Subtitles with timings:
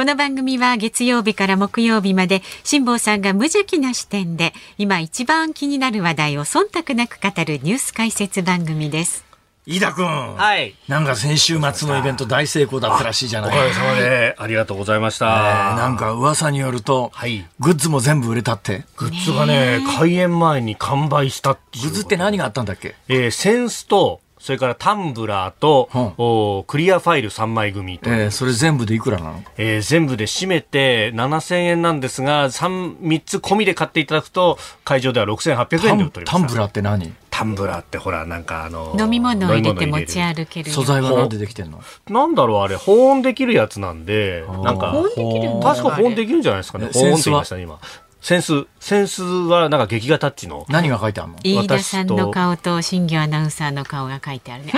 [0.00, 9.26] この番組は月曜日から木曜日まで辛坊さんが無邪気な視点で今一番気になる話題を忖度なく語るニュース解説番組です。
[9.66, 15.00] 飯田君、はい、なんか先週末のイベント大成功だったらしいじゃないおかげさまでありがとうござい。
[15.00, 18.86] ました、えー、なんか噂によると、はい、グッズも全部売れたって。
[18.96, 36.32] グッズがね開演前に完売したグッズって何があったんだっけ、えー、センスとそれからタンブラーと、うん、おクリアファイル3枚組と、えー、それ全部でいくらなの、えー、全部で締めて7000円なんですが 3, 3つ込みで買っていただくと会場では6800円で売っております。
[36.32, 37.12] タンブラーって何？
[37.28, 41.80] タンブラーってほらなんかあの飲み物を入れて持ち歩ける素材は何でできてんの？
[42.08, 46.88] なんだろうあれ保温できるやつなんでなんか保温できる確か保温できるんじゃないですかね。
[46.92, 47.78] 保温って言いましたね今
[48.20, 50.66] センス、センスはなんか劇画タッチの？
[50.68, 51.38] 何が書いてあるの？
[51.42, 54.72] 飯田さんの顔と新業アナウンサーの顔が書いてあるね。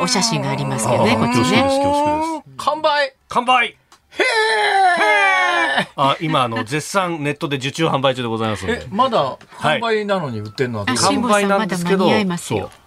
[0.00, 2.42] お写真がありますけどね、こっちね。
[2.56, 3.14] 完売。
[3.28, 3.66] 完売。
[3.66, 8.86] へえあ今あの 絶賛ネットで受注販売中でございますので。
[8.90, 12.10] まだ完売なのに売ってるのは、はい、完売なんですけど。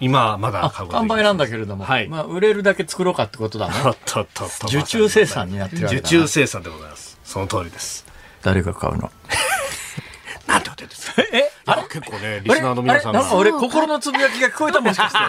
[0.01, 3.73] 今まだ完売なんだけれども、はい、まあ、売れるだけ作ろうかってことだね。
[4.67, 7.17] 受注生産になってる受注生産でございます。
[7.23, 8.05] その通りです
[8.43, 9.11] 誰が買うの？
[10.47, 11.51] なんてことです え？
[11.65, 11.83] あれ？
[11.83, 15.19] 結構ね、リスナーの皆さんなんか俺、心のつぶやきが聞こえたもしかして。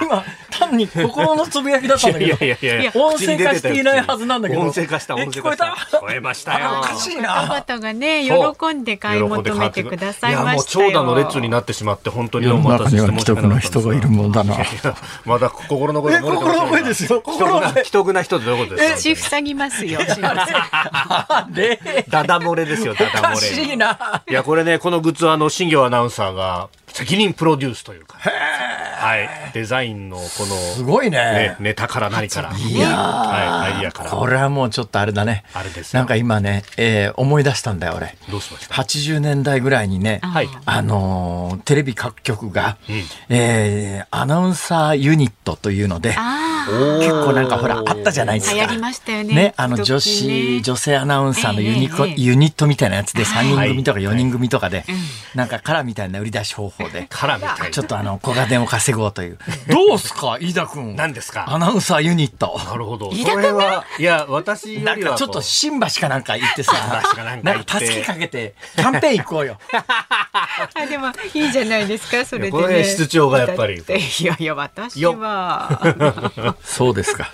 [0.04, 2.44] 今、単に心のつぶやきだったんだけど。
[2.44, 4.60] いやいやいや音声化していないはずなんだけど。
[4.60, 5.64] 音声化した、音声化した。
[5.66, 6.80] 聞こえましたよ。
[6.80, 7.46] おかしいな。
[7.46, 10.90] 方がね、喜んで買い求めてくださいましたよ。
[10.90, 14.56] いや、もう長蛇の列になってしまって、本当にお待たせして申し訳な人がいるもんだな。
[15.24, 17.20] まだ心の声心の声ですよ。
[17.20, 17.84] 心の声。
[17.84, 19.14] 既得な人ってどういうことですか？
[19.14, 20.00] 口塞ぎますよ。
[22.08, 23.28] ダダ漏れですよ、ダダ漏れ。
[23.28, 24.22] おかしいな。
[24.28, 32.56] いや、これね、このグッズは、あの、新業アナウンサーが、責任プロデュースというか、はい、デザインのこのすごいね、ね、ネタから何から。
[32.56, 34.10] いや、はい、アイディアから。
[34.10, 35.42] これはもうちょっとあれだね。
[35.54, 38.16] あれですなんか今ね、えー、思い出したんだよ俺。
[38.30, 46.14] どうしました？80年代ぐらいにね、はい、あのー、テレビ各局が、うん、えー、アナウンサーユニットというので
[46.66, 48.56] 結構なんかほらあったじゃないですか。
[48.56, 54.86] 流行りましたよねねあの女子、ね、女性アナウンサーのユニコ、えー、ユニットみたいなやつで3人組とか4人組とかで、はい、
[55.34, 57.06] なんかカラーみたいな売り出し方法で。
[57.10, 59.38] カラーみたいちょっとあの小金を稼ごうという。
[59.68, 60.96] どうすか飯田君？
[60.96, 61.44] 何ですか？
[61.48, 62.60] アナウンサーユニット。
[62.64, 63.12] なるほど。
[63.14, 66.72] それはいや私なんかちょっと新橋かなんか行ってさ
[67.42, 69.58] なんか助けかけてキャンペーン行こうよ。
[69.72, 73.74] あ でもいいじゃないですかそれで、ね、これ室長がやっぱり。
[73.74, 77.30] いやいや私はそうですか。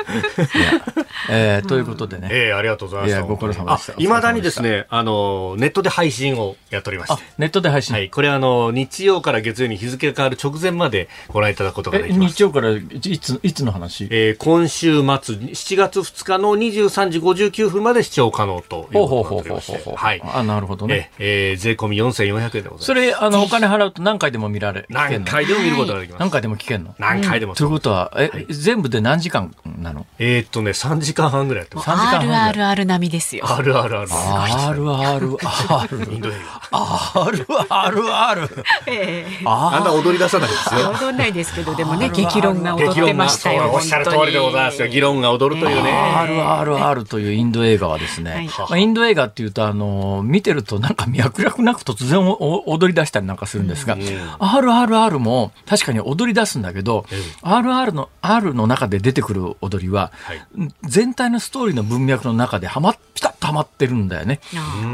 [1.28, 3.94] えー、ということでね、えー、ありがとうございますいやご苦労様でした。
[3.96, 7.22] いまだにですねあのネットで配信をやっておりまして。
[7.38, 7.94] ネットで配信？
[7.94, 12.34] はいこれあの日曜から月曜に日付が変わる直前までご覧いただくことができます。
[12.34, 12.82] 日曜からい
[13.18, 19.90] ついつの話、えー、今週末7月2日の23時59分まで視聴可能ということになっておりまして。
[19.94, 20.22] はい。
[20.24, 22.84] あなるほどね、えー、税込み4400円でございます。
[22.84, 26.94] それあのお金払うと何回でも見られ何回でも見ることができます、何回でも聞けんの？
[26.98, 30.06] 何回でも、ということはえ、全部で何時間なの？
[30.18, 31.90] えっとね3時間半ぐらいやってます。
[31.90, 33.44] 3時間半 RRR 並みですよ。
[33.46, 35.36] RRR RRR
[36.14, 36.32] インド映
[36.72, 36.78] 画
[37.60, 39.42] RRR ええ。
[39.44, 40.92] あんな踊り出さないですよ。
[41.00, 44.88] 踊んないですけどでもね激論が踊ってましたよおっしゃる通りでございますよ。
[44.88, 45.90] 議論が踊るというね。
[45.90, 57.06] RRR というインド映画はですね、まあ、インド映画っていうとあの見てるとなんか脈絡なく突然踊り出したりなんかするんですが、RRR も確かに踊り出すんだけど、
[57.42, 60.12] RR の R の中で出てくる踊りは、
[60.82, 64.40] 全体のストーリーの文脈の中ではまピタッとはまってるんだよね。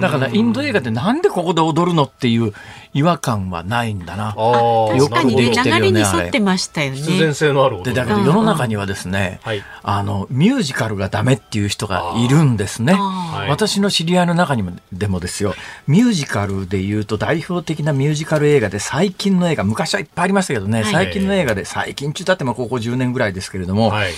[0.00, 2.52] だからインド映画でなんでここで踊るのっていう
[2.96, 4.34] 違和感はないんだな。
[4.34, 6.96] よくできてるよねあれってましたよね。
[6.96, 9.38] 必然性のあるでだけど世の中にはですね、
[9.82, 12.94] あのミュージカルがダメっていう人がいるんですね。
[13.50, 15.54] 私の知り合いの中にもでもですよ。
[15.86, 24.12] ミュージカルでいうと代表的なミュージカル映画で最近の映画昔はいっぱいありましたけどね、最近の映画で最近中だってもここ10年ぐらいですけれども、はい、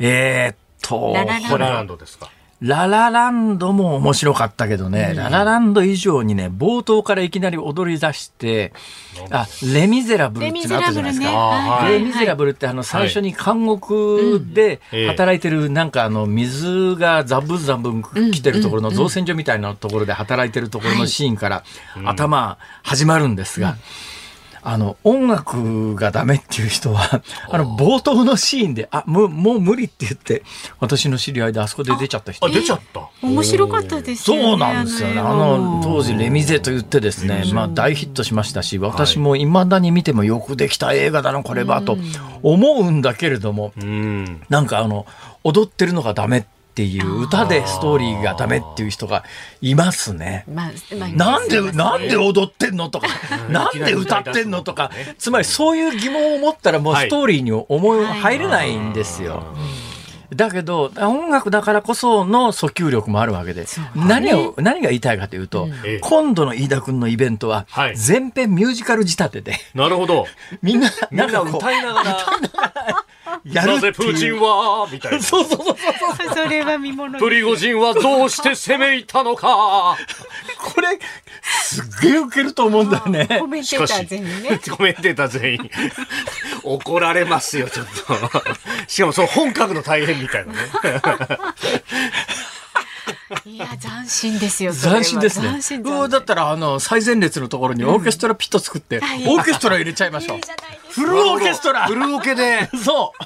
[0.00, 1.24] えー、っとラ
[1.56, 2.30] ラランドですか
[2.62, 8.72] ララランドも面白かったけどね、うん、ララランド以上にね、冒頭からいきなり踊り出して、
[9.30, 11.86] あ、レミゼラブルってのあったじゃないですか。
[11.88, 18.00] レミゼラブルってあの最初に監獄で働いてるなんかあの水がザブザブ
[18.30, 21.64] 来てるところの造船所みたいなところで働いてるところのシーンから
[22.04, 23.76] 頭始まるんですが、
[24.64, 30.42] あの、音楽がダメっていう人は、 あの、冒頭のシーンで、あ、もう、もう無理って言って、
[30.78, 32.46] 私の知り合いであそこで出ちゃった人。
[32.46, 34.42] あ、出ちゃった面白かったですよね。
[34.42, 35.20] そうなんですよね。
[35.20, 41.98] あの、当時、レミゼと言ってですね、まあ、大ヒットしましたし、私も未だに見てもよくできた映画だな、これは、と
[42.42, 43.72] 思うんだけれども、
[44.48, 45.06] なんかあの、
[45.44, 49.24] 踊ってるのがダメって、っていう歌でストーリーがダメっていう人が
[49.60, 50.46] いますね。
[50.48, 53.08] まあまあ、なんで、なんで踊ってんのとか、
[53.50, 59.44] なんで歌ってんのとか、つまりそういう疑問を持ったらもうストーリーに思い入れないんですよ。
[60.34, 70.26] だけど音楽だからこその訴求力もあるわけで、何を何が言いたいかというと、うん、今度の飯田君のイベントは全編ミュージカル仕立てで、なるほど。
[70.62, 72.16] みんななんか歌いながら
[73.44, 75.18] やるなぜプーチンはみたいな。
[75.22, 76.34] そうそうそうそう。
[76.34, 79.96] それは見物プリゴジンはどうして攻め入ったのか。
[80.58, 80.98] これ、
[81.42, 83.26] すっげえウケると思うんだよね。
[83.40, 84.60] コメンテーター全員ね。
[84.70, 85.70] コメンテーター全員。
[86.62, 88.42] 怒られますよ、ちょっと。
[88.86, 90.58] しかもその本格の大変みたいなね。
[93.44, 94.72] いや斬新ですよ。
[94.74, 95.60] 斬新ですね。
[96.04, 100.38] うだったらあの最前列のところにオーケストラピット作って、オーケストラ入れちゃいましょう。
[100.90, 101.86] フルオーケストラ。
[101.86, 102.68] フルオケで。
[102.84, 103.22] そう。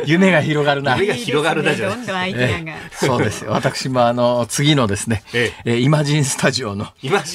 [0.06, 0.96] 夢が広がるな。
[0.96, 2.74] 夢が広がるなじゃどんどんアイデアが。
[2.92, 3.52] そうですよ。
[3.52, 6.86] 私もあの次のですね、ええイマジンスタジオの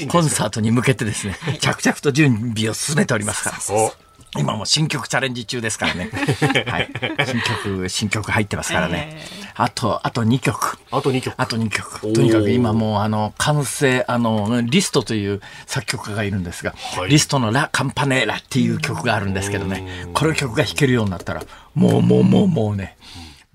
[0.09, 3.57] コンサートに向けてですね、着々と準備を進めておりますから。
[4.37, 6.09] 今も新曲チャレンジ中ですからね。
[6.67, 6.89] はい。
[7.25, 9.17] 新曲、新曲入ってますからね。
[9.55, 10.77] あと、あと2曲。
[10.91, 11.33] あと2曲。
[11.37, 12.13] あと2曲。
[12.13, 21.43] とにかく今もう、あの、完成、あの、リストという作曲家がいるんですが、はい、リストのラ・カンパネーラっていう曲があるんですけどね、この曲が弾けるようになったら、
[21.73, 22.97] もう、もう、もう、もうね、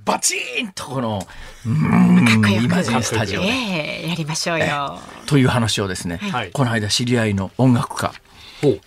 [0.04, 1.26] バチーンとこの、
[1.66, 4.98] うん、イマジンスタジオで、えー、やりましょうよ。
[5.26, 8.12] という話をですね、はい、この間知り合いの音楽家、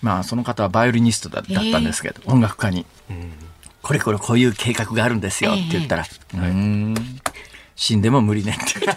[0.01, 2.85] まあ、その方はバイオリニストだったんですけど、えー、音楽家に、
[3.81, 6.95] これこれこういう計画があるんですよって言ったら、えー、うん。
[7.77, 8.87] 死んでも無理ねって。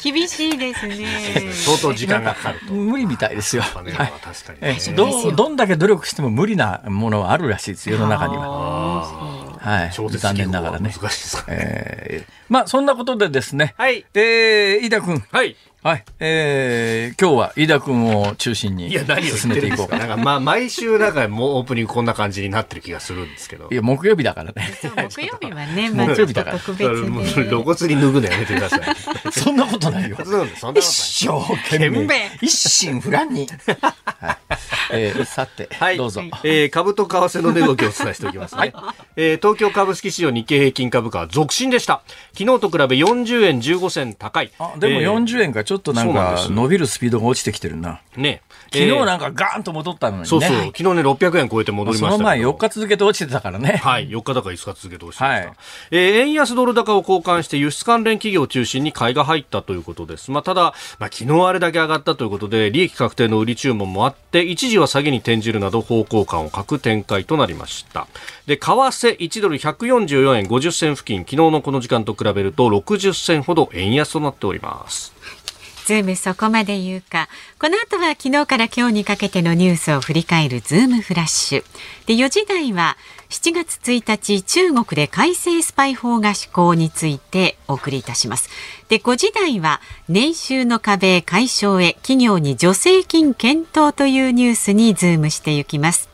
[0.02, 1.52] 厳しいですね。
[1.52, 2.72] 相当時間がかかると。
[2.72, 3.62] 無理みたいですよ。
[3.62, 5.30] はい、ど。
[5.32, 9.49] どんだけ努力しても無理なものはあるらしいです世の中には。
[9.60, 10.90] はい、残念ながらね。
[10.90, 13.74] 難しいですか、えー、まあそんなことでですね。
[13.76, 14.06] はい。
[14.14, 15.22] えー、飯田君。
[15.30, 15.56] はい。
[15.82, 16.04] はい。
[16.18, 19.98] えー、今日は飯田君を中心に進めていこうか。
[19.98, 23.68] なんかまあ毎週なんかもうオープニングこんな感じになってる気がするんですけど。
[23.70, 24.70] いや、木曜日だからね。
[25.10, 26.88] 木曜日はね、 まあちょっと特別
[27.34, 27.48] で。
[27.48, 28.80] 露骨に脱ぐのやめてください。
[29.32, 30.16] そんなことないよ。
[30.74, 32.30] 一生懸命。
[32.40, 33.46] 一心不乱に。
[34.04, 34.49] はい
[34.92, 36.22] えー、さて、はい、どうぞ。
[36.44, 38.58] えー、株と為替の値動きをお伝えしておきますね。
[38.58, 38.74] はい、
[39.16, 42.02] えー、東京株式市場日経平均株価は続伸でした。
[42.36, 44.50] 昨日と比べ40円15銭高い。
[44.58, 48.00] あ、でも40円がちょっとなんか伸びるスピードが落ちてきてるな。
[48.16, 48.42] ね。
[48.72, 50.28] 昨日なんかガーンと戻ったのにね。
[50.28, 50.56] そうそう。
[50.66, 53.80] 昨日ね、600円超えて戻りましたその前4日続けて落ちてたからね。
[53.82, 54.08] はい。
[54.08, 55.48] 4日だか5日続けて落ちてました。
[55.48, 55.52] はい、
[55.90, 60.30] えー、円安ドル高を交換して輸出関連企業を中心に買いが入ったということです。
[60.30, 68.08] まあ、ただ、まあ、昨日あれだけ上がったということで、利益確定の売り注文もあって、一時は下げに転じるなど方向感を欠く展開となりました。
[68.46, 75.14] で、為替1ドル144円50銭付近、昨日のこの時間と比べると60銭ほど円安となっております。
[75.86, 77.28] ズームそこまで言うか。
[77.58, 81.64] この後は昨日から今日にかけてのニュースを振り返るズームフラッシュ。
[82.06, 82.96] で、4時台は
[83.30, 88.50] 7月1日中国で改正スパイ法が施行についてお送りいたします。
[88.88, 96.09] で、5時台は年収の壁解消へ企業に助成金検討というニュースにズームしていきます。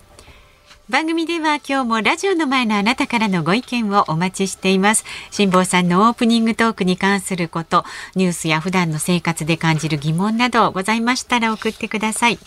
[0.88, 5.04] 番組では今日もラジオの前のあなたからのご意見をお待ちしています。
[5.32, 12.38] 辛坊さんのオープニングトークに関することニュースや普段の生活で感じる疑問などございましたら送ってください。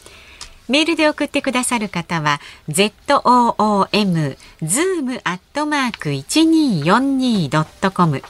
[0.69, 8.24] メールで送ってくださる方は zoom zoom アットマーク 1242.com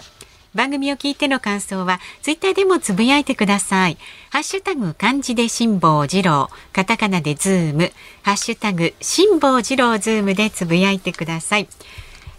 [0.56, 3.98] 番組を聞いての感想はツイッターでもつぶやいてください。
[4.32, 7.92] ハッシュタグ漢字で辛坊治郎、カタカナでズーム、
[8.24, 11.68] ハッシュタグ辛坊治郎ズームでつぶやいてください。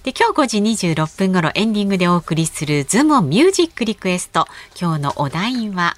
[0.03, 4.47] で今日5時26分頃エンディングでお送りするズームミュージックリクエスト。
[4.81, 5.97] 今日のお題は？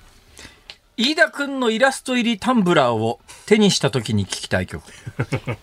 [0.97, 3.19] 飯田くんのイラスト入りタンブラーを
[3.53, 4.83] 手にした時に聞きたい曲。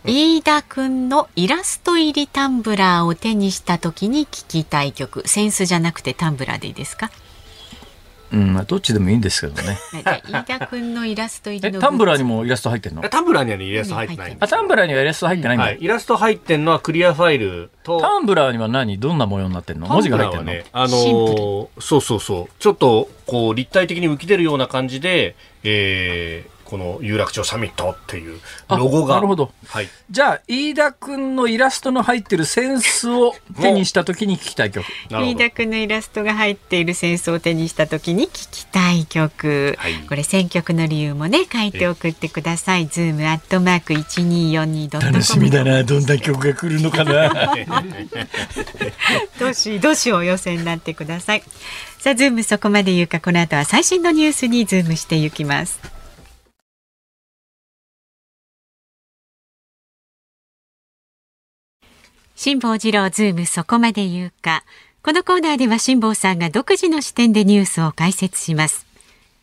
[0.06, 5.28] 飯田くんのイラスト入りタンブラーを手にした時に聞きたい曲。
[5.28, 7.10] 扇子じゃなくてタンブラーでいいですか？
[8.32, 9.80] うん、どっちでもいいんですけどね。
[10.24, 13.02] 飯田君のイラスト入りのタンブラーにもイラスト入ってんの？
[13.10, 18.00] タンブラーにはイラスト入ってないあ、タンブラーにはイラスト入ってないんだ、はい、イラスト入ってんのはクリアファイルと。
[18.00, 19.88] タンブラーには何どんな模様になってんの？
[19.88, 20.46] 文字が入ってんの？
[20.46, 22.54] ね、あのー、そうそうそう。
[22.60, 29.16] ちょっと、こう、立体的に浮き出るような感じで、えー、この有楽町サミットっていうロゴが。
[29.16, 29.52] なるほど。
[29.68, 29.90] はい。
[30.12, 34.86] じゃあ、飯田君のイラストの入ってる扇子を手にした時に聞きたい曲。
[35.10, 39.76] 飯田君のイラストが入っている扇子を手にした時に聞きたい曲。
[39.80, 42.86] はい、これ選曲の理由もね、書いて送ってください。
[42.88, 45.84] ズームアットマーク一二四二ドット楽しみだな。
[45.84, 47.56] どんな曲が来るのかな。
[49.40, 51.44] どしどしお寄せになってください。
[51.98, 55.99] さあ、ズームそこまで言うか、この後は最新のニュースにズームしていきます。
[62.42, 64.64] 辛坊治郎ズームそこまで言うか。
[65.04, 68.86] このコーナーでは辛坊さんが独自の視点でニュースを解説します。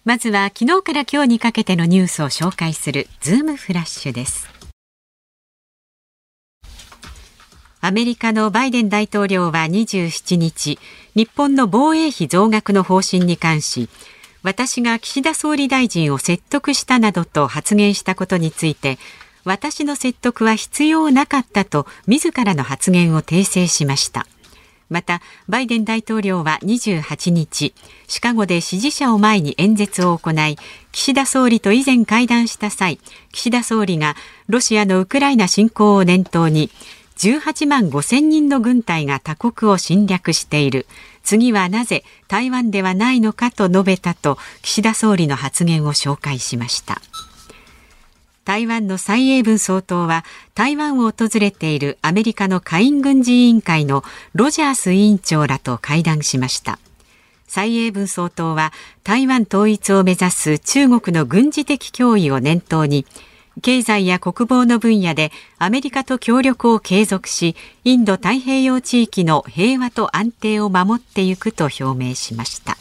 [0.07, 4.49] まずは昨日から今日にかけてのニュースを紹介するズームフラッシュです。
[7.83, 10.79] アメリカのバイデン大統領は27日、
[11.15, 13.91] 日本の防衛費増額の方針に関し、
[14.43, 18.97] 私が岸田総理大臣を説得したなどと発言したことについて、
[19.47, 24.27] 私の説得は必要なかったと自らの発言を訂正しました
[24.91, 27.73] またバイデン大統領は28日
[28.09, 30.57] シカゴで支持者を前に演説を行い
[30.91, 32.99] 岸田総理と以前会談した際
[33.33, 34.17] 岸田総理が
[34.49, 36.71] ロシアのウクライナ侵攻を念頭に
[37.17, 40.87] 18万5千人の軍隊が他国を侵略している
[41.23, 47.01] 次はなぜ台湾ではないのかと述べたと岸田総理の発言を紹介しました。
[48.47, 50.25] 台湾の蔡英文総統は
[50.55, 56.79] 台湾を訪れているアメリカの下院軍事委員会のロジャース委員長らと会談しました。
[57.49, 58.73] 蔡英文総統は
[59.03, 63.05] 台湾統一を目指す中国の軍事的脅威を念頭に
[63.63, 72.77] 経済や国防の分野でアメリカと協力を継続しインド太平洋地域の平和と安定を守っていくと表明しました。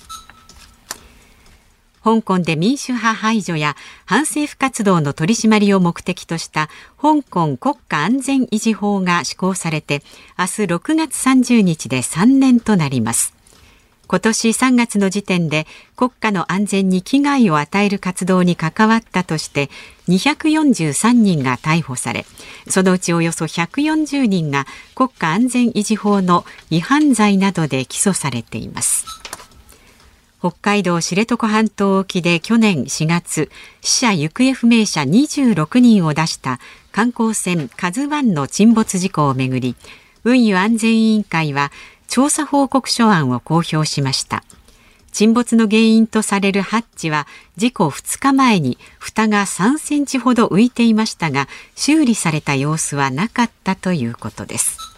[2.06, 6.70] 香港で民主派排除や反政府活動の取り締まりを目的とした
[7.02, 10.04] 香港国家安全維持法が施行されて
[10.38, 13.34] 明日6月30日で3年となります。
[14.08, 19.72] 今年3月の時点で国家の安全に危害を与える活動に関わったとして
[20.10, 22.28] 243人が逮捕され
[22.70, 29.25] そのうちおよそ140人が国家安全維持法の違反罪などで起訴されています。
[30.46, 33.50] 北海道知床半島沖で去年4月
[33.82, 36.60] 死者行方不明者26人を出した
[36.92, 39.75] 観光船カズワンの沈没事故をめぐり
[40.24, 41.72] 運輸安全委員会は
[42.08, 44.44] 調査報告書案を公表しました。
[45.12, 47.25] 沈没の原因とされるハッチは
[47.56, 54.95] 事故2日前に蓋が3センチほど浮いていましたが修理された様子はなかったということです。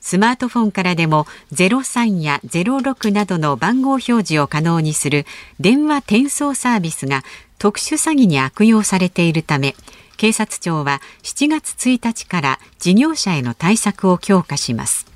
[0.00, 5.26] スマートフォンからでも03や06などの番号表示を可能にする
[5.60, 7.22] 電話転送サービスが
[7.58, 9.74] 特殊詐欺に悪用されているため
[10.16, 15.06] 警察庁は7月1日から事業者への対策を強化します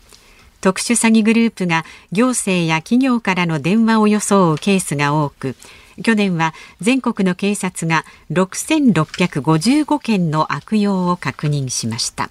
[0.61, 5.57] 特殊詐欺グループが行政や企業からの電話を装うケースが多く
[6.03, 12.31] 去年は全国の警察が6655件の悪用を確認しました。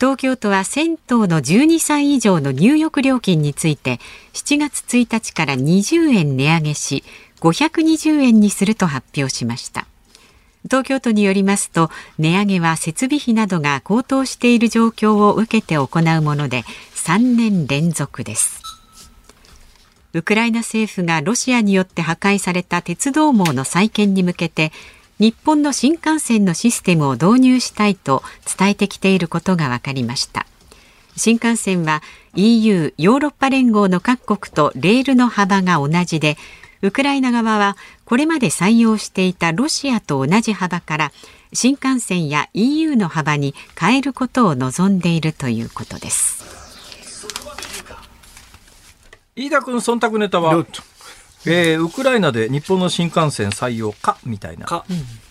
[0.00, 0.96] 東京都は銭湯
[1.26, 4.00] の12歳以上の入浴料金について
[4.32, 7.04] 7月1日から20円値上げし
[7.40, 9.86] 520円にすると発表しました。
[10.64, 16.62] 東京都によりますと値上げは設備費などが高騰している状況を受けて行うもので
[16.94, 18.62] 3年連続です。
[20.14, 24.72] ウクライナ政府がロシアによって破壊された鉄道網の再建に向けて
[25.20, 28.22] 日本の新幹線のシステムを導入したいと
[28.58, 30.46] 伝えてきていることが分かりました。
[31.16, 32.02] 新幹線は
[32.34, 36.36] EU ヨーロッパ連合の各国とレールの幅が同じで
[36.82, 41.12] ウクライナ側はこれまで採用していたロシアと同じ幅から
[41.52, 46.44] 新幹線や EU の幅に変えることを望んでいるということです。
[49.36, 50.64] 飯田君忖度ネタは？
[51.46, 54.66] えー、ウクライナで日本の新幹線採用かみたいな。
[54.66, 54.84] か。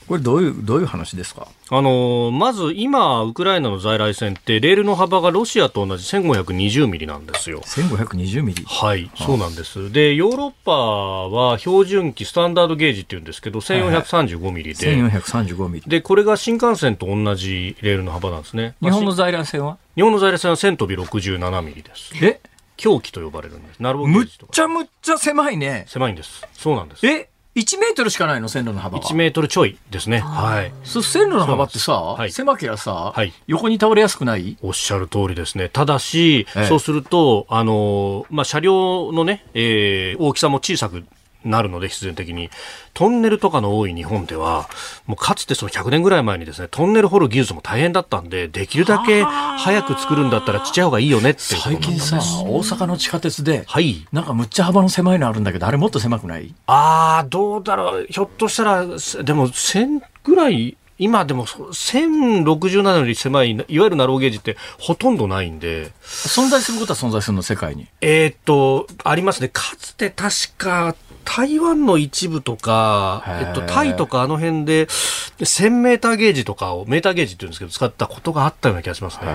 [0.07, 1.47] これどういう、どういう話ですか？
[1.69, 7.61] あのまず今、ウクライナの在来線って、レールの幅がロシアと同じ1520ミリなんですよ。
[7.61, 9.91] 1520ミリはい、そうなんです。
[9.93, 14.87] で、ヨーロッパは標準機、スタンダードゲージっていうんですけど、1435ミリで。
[14.87, 15.89] はいはい、1435ミリ。
[15.89, 18.75] で、これが新幹線と同じレールの幅なんですね。
[18.81, 19.77] 日本の在来線は？
[19.95, 22.11] 日本の在来線は1000飛び67ミリです。
[22.21, 22.41] え？
[22.77, 23.79] 狂気と呼ばれるんです。
[23.79, 24.09] なるほど。
[24.09, 25.85] むっちゃむっちゃ狭いね。
[25.87, 26.45] 狭いんです。
[26.53, 27.05] そうなんです。
[27.07, 28.49] え1メートルしかないの？
[28.49, 30.19] 線路の幅は？1メートルちょいですね。
[30.19, 30.71] はい。
[30.83, 34.57] 線路の幅ってさ、はい、狭けりゃさ、はい、横に倒れやすくない？
[34.63, 35.69] おっしゃる通りですね。
[35.69, 41.03] ただし、ええ、そうすると、あの、まあ、車両のね、えー、大きさも小さく
[41.43, 42.49] なるので、必然的に。
[42.93, 44.69] トンネルとかの多い日本では、
[45.07, 54.05] もうかつてその100年ぐらい前にですね、トンネル掘る技術も大変だったんで、できるだけ早く作るんだったらちっちゃい方がいいよねって最近さ、大阪の地下鉄で、はい。
[54.11, 56.53] なんかむっちゃ幅の狭いのあるんだけど、あれもっと狭くない？
[56.67, 58.07] ああ、どうだろう。
[58.09, 65.91] ひょっとしたら、でも1000ぐらい今でも1067より狭い、いわゆるナローゲージってほとんどないんで。
[66.03, 67.87] 存在することは存在するの、世界に。
[67.99, 69.49] えー、っと、ありますね。
[69.49, 70.95] かつて確か
[71.25, 79.25] 台湾の一部とか、えっと、タイとかあの辺で、1000メーターゲージとかを、メーターゲージって言うんですけど、使ったことがあったような気がしますね。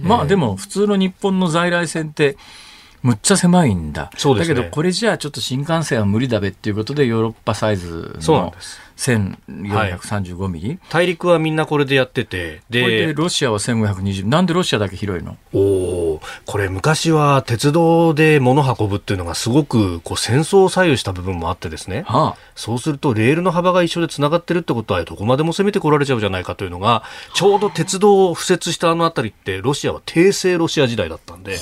[0.00, 2.36] まあでも、普通の日本の在来線って、
[3.02, 4.10] むっちゃ狭いんだ。
[4.16, 4.54] そうですね。
[4.54, 8.22] だけど、これじゃあちょっと新幹線は無理だべっていうことで、ヨーロッパサイズの。
[8.22, 8.80] そうなんです。
[9.02, 15.36] 1435ミリ、はい、大陸はみんなこれでやってて、で、これでロシアは1520なんでロシアだけ広いの？
[15.52, 15.58] お
[16.14, 27.02] おこれ昔は鉄道で物運ぶっていうのがすごくこう戦争を左右した部分もあってですね、はあ、そうするとレールの幅が一緒でつながってるってことはどこまでも攻めてこられちゃうじゃないかというのが、
[27.34, 31.58] ちょうど鉄道を敷設したあの辺りってロシアは帝政ロシア時代だったんで。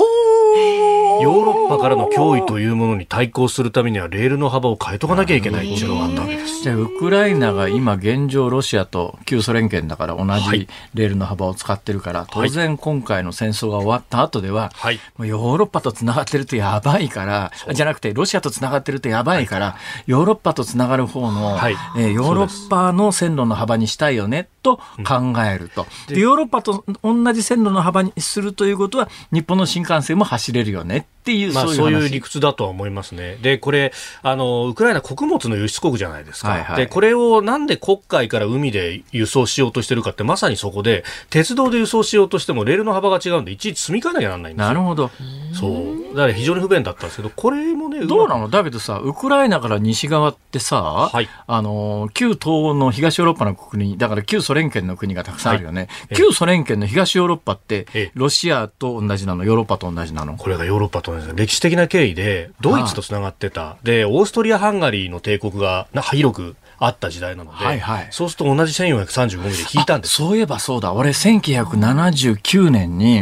[1.23, 6.63] ヨーロッパからの脅威というものに対抗するためにはレールの幅を変えとかなきゃいけないっていうのがあったわけです。
[6.63, 14.73] じゃあウクライナが今現状ロシアと旧ソ連圏だから同じレールの幅を使ってるから、当然今回の戦争が終わった後では、
[15.19, 33.37] ヨーロッパとつながってるとやばいから、じゃなくてロシアとつながってるとやばいから、ヨーロッパとつながる方の、はい、えー、ヨーロッパの線路の幅にしたいよねと考えると、うん、でヨーロッパと同じ線路の幅にするということは日本の新幹線も走れるよねっていう、まあ、そういう理屈だとは思いますね。
[33.43, 36.49] で、これ、あの、ウクライナ穀物の輸出国じゃないですか。
[36.49, 44.69] はいはい、で、これをなんで黒海から海で輸送しようとしてるかって、まさにそこで、鉄道で輸送しようとしても、レールの幅が違うんで、いちいち積み替えなきゃならないんですよ。
[44.69, 45.11] なるほど。
[45.53, 46.15] そう。
[46.15, 48.49] だから非常に不便だったんですけど、これもね、どうなの？
[48.49, 55.89] だけどさ、ウクライナから西側ってさ、はい、あの、旧東欧の東ヨーロッパの国、だから旧ソ連圏の国がたくさんあるよね。
[56.09, 60.37] はい、旧ソ連圏の東ヨーロッパって、ロシアと同じなの、ヨーロッパと同じなの？
[60.37, 63.77] これがヨーロッパと同じ歴史的な経緯で、ドイツとつながってた。
[63.83, 70.15] で、オーストリア・ハンガリーの帝国が広くあった時代なので、はいはい、そうすると同じ1435ミリで引いたんです。
[70.15, 73.19] そういえばそうだ、俺1979年に、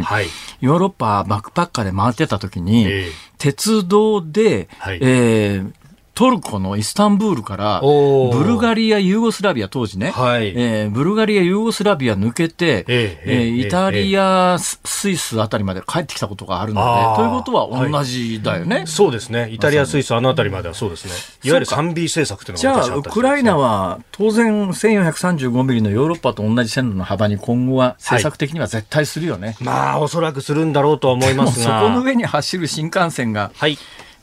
[0.61, 5.73] ヨーロッパバックパッカーで回ってた時に、えー、鉄道で、はい、えー、
[6.19, 19.47] トルコのイスタンブールから、ブルガリア、ユーゴスラビア、当時ね、はい、えー、ブルガリア、ユーゴスラビア抜けて、えー、えー、イタリア、スイスあたりまで帰ってきたことがあるので、ということは同じだよね、はい、そうですね。
[19.49, 21.13] イタリア、スイス、あのあたりまではそうですね。
[21.45, 29.51] いわゆる 3B 政策というのがじゃあ、ウクライナは当然1435ミリのヨーロッパと同じ線路の幅に今後は政策的には絶対するよね。
[29.51, 31.79] はい、まあ、おそらくするんだろうとは思いますが。
[31.79, 33.77] そこの上に走る新幹線が、はい。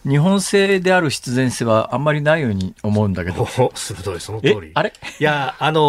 [0.06, 3.46] 日本製である必然性はあんまりないように思うんだけど。
[3.74, 4.70] 鋭い、その通り。
[4.74, 4.92] あれ？
[5.18, 5.80] いや、あの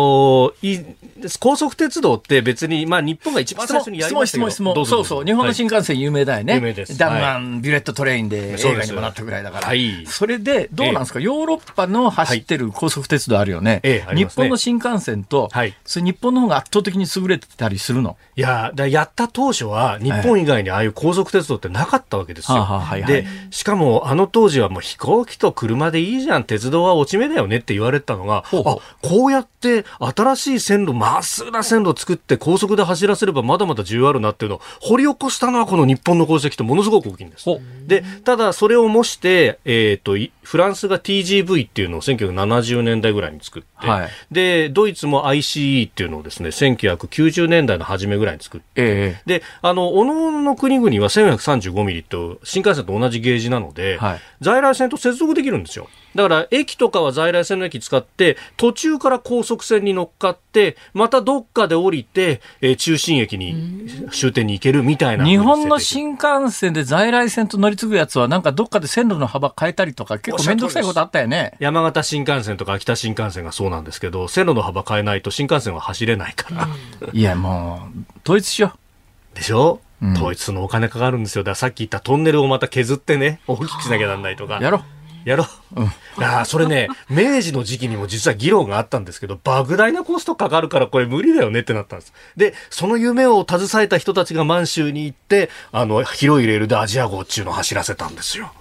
[0.62, 0.96] ー、
[1.40, 5.26] 高速鉄道って別に、まあ日本が一番最初にやりましたけど質問、質問、そうそう。
[5.26, 6.56] 日本の新幹線有名だよね。
[6.56, 6.98] 有名です。
[6.98, 9.68] ダンマン、ビュレットトレインで映画にもなったぐらいだから。
[9.68, 10.06] はい。
[10.08, 13.82] それで、どうなんですか、ヨーロッパの走ってる高速鉄道あるよね。
[13.84, 15.76] ええ、日本の新幹線と、はい。
[15.86, 18.18] それ日本の方が圧倒的に優れてたりするの？
[18.36, 22.66] いや、だやった当初は日本以外にああいう高速鉄道ってなかったわけですよ。
[23.06, 37.46] で、しかもあの当時はもう飛行機と車でいいじゃん、鉄道は落ち目だよねって言われたのが、ほうほうあ、こうやって新しい線路、まっすぐな線路を作って高速で走らせればまだまだ需要あるなっていうのを掘り起こしたのはこの日本の功績ってものすごく大きいんです。
[37.86, 55.90] で、ただそれを模して、えっ、ー、と、フランスが TGV っていうのを1970年代ぐらいに作って、はい、で、ドイツも ICE っていうのをですね、1990年代の初めぐらいに作って、えー、で、あの、おのの国々は1435ミリと新幹線と同じゲージなので、はい、在来線と接続できるんですよ。
[56.18, 71.54] だから駅とかは在来線の駅使って途中から高速線に乗っかってまたどっかで降りて、えー、中心駅に終点に行けるみたいな日本の新幹線で在来線と乗り継ぐやつはなんかどっかで線路の幅変えたりとか結構面倒くさいことあったよね。
[71.60, 76.68] 山形新幹線とか秋田新幹線がそうなんですけど線路の幅変えないと新幹線は走れないから、
[77.14, 79.36] いやもう統一しよう。
[79.36, 79.82] でしょ？
[80.02, 81.44] うん、統一のお金かかるんですよ。
[81.44, 84.60] だからさっき言ったトンネルをまた削ってね、大きくしなきゃなんないとか。
[84.62, 84.82] やろう。
[85.28, 85.82] やろう。
[85.82, 92.14] うん、あそれね、明治の時期にも実は議論があったんですけど、莫大なコストかかるからこれ無理だよねってなったんです。
[92.38, 98.54] で、その夢を携えた人たちが満州に行って、あの、広いレールでアジア号っていうのを走らせたんですよ。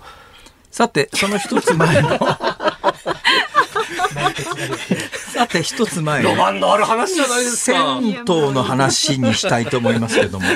[0.73, 2.19] さて、その一つ前の
[5.37, 6.23] さて一つ前。
[6.23, 8.01] ロマンのある話じゃないですか。
[8.01, 10.47] 銭湯の話にしたいと思いますけれども。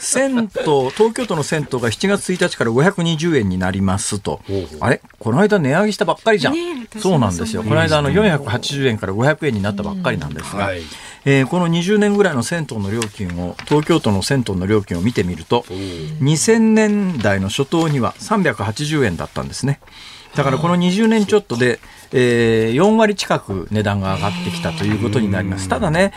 [0.00, 0.48] 銭湯
[0.90, 4.40] 東京都の銭湯が7月1日から520円になりますと。
[4.80, 5.00] あれ？
[5.18, 7.62] この間値上げしたばっかりじゃん、ね、そうなんですよ。
[7.62, 10.82] この間あの480円から500円になったばっかりなんですが、はい、
[11.24, 19.80] えー、この20年ぐらいの銭湯の料金を東京都の銭湯の料金を見てみると2000年代の初頭には380円だったんですね。
[20.34, 21.80] だからこの20年ちょっとで
[22.12, 25.68] えー、4割近く値段が上がってきたということになります。
[25.68, 26.12] ただね、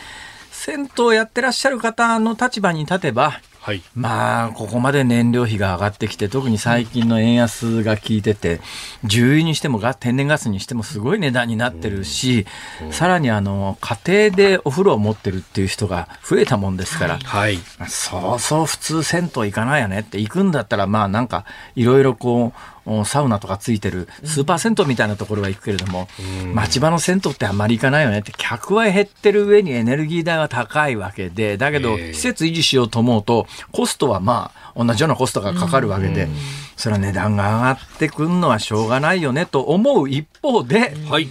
[0.51, 8.59] 銭湯やってらっしゃる方の立場に立てば、はい、まあ、ここまで燃料費が上がってきて、特に最近の円安が効いてて、
[9.03, 12.47] 重油にしても天然ガスにしてもすごい値段になってるし、
[12.89, 22.59] さらにあの、家庭でお風呂を持ってるっていう人が増えたもんですから、はい、そうそう普通銭湯行かないよねって行くんだったら、まあなんか、いろいろこう、
[23.05, 26.07] サウナとかついてるスーパー銭湯みたいなところは行くけれども、
[26.53, 36.27] 町場の銭湯ってあんまり行かないよねって客は減ってる上にエネルギー代は高いわけでだけど施設維持しようと思うとコストはまあ同じようなコストがかかるわけで、
[36.75, 41.27] それは値段が上がってくるのはしょうがないよねと思う一方で、はい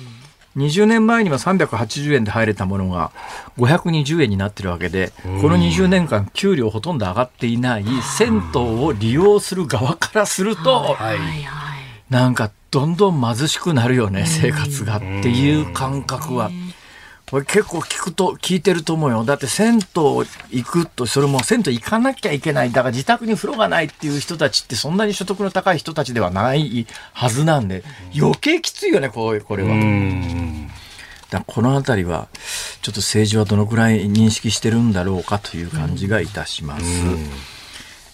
[0.61, 3.11] 20年前には380円で入れたものが
[3.59, 7.85] 520円になってるわけで、この20年間、給料ほとんど上がっていない
[8.17, 10.97] 銭湯を利用する側からすると、
[12.09, 16.51] なんかどんどん貧しくなるよね、生活がっていう感覚は。
[17.31, 19.25] これ結構聞くと、聞いてると思うよ。
[19.25, 20.27] だって銭湯行
[20.65, 22.73] くと、それも銭湯行かなきゃいけない。
[22.73, 27.85] だから自宅に風呂がないっていう人たちってそんなに所得の高い人たちではないはずなんで、
[28.19, 29.71] 余計きついよね、こうこれは。
[31.31, 32.29] だこの辺りは、
[32.83, 36.85] ちょっと政治はどのくらい認識してるんだろうかという感じがいたします。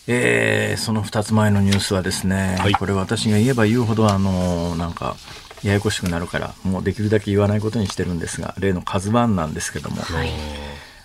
[0.08, 5.16] えー、その2つ前のニュースはですね、はい、これ私が言えば言うほど、あの、なんか、
[5.62, 10.30] ややこしくなるからもうできるだけ言わないことにしてるんですが例の「カズワンなんですけども、はい、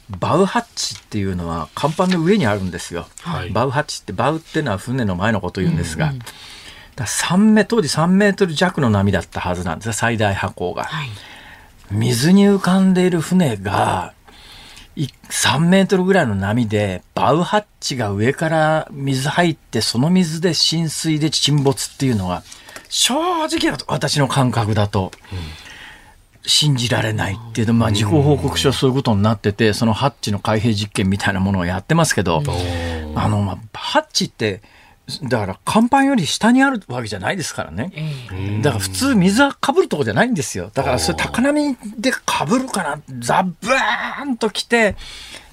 [0.09, 6.13] バウハッチっていうのは甲板の上にあるんですよ、はい、バウハッチってバウっていうのは船の前のことを言うんですが、うん。
[6.13, 6.19] うん、
[6.95, 11.09] だ3メ当時3メートル弱の波だったはずなんです最大波高が、はい、
[11.91, 14.13] 水に浮かんでいる船が
[14.97, 22.43] 3メートルぐらいの波でバウハッチが上から水入ってその水で浸水で沈没っていうのは
[22.89, 25.11] 正直私の感覚だと、
[26.43, 32.43] 信じられないっていうと、まあ、事故報告書はそういうことになってて、そのハッチの開閉実験みたいなものをやってますけど、
[33.15, 34.61] あの、まあ、ハッチって、
[35.23, 37.91] だから甲板より下にあるわけじゃないですからね。
[38.61, 40.71] だから普通水はかぶるとこじゃないんですよ。
[40.73, 44.95] だからそれ高波でかぶるかな、ザブーンと来て、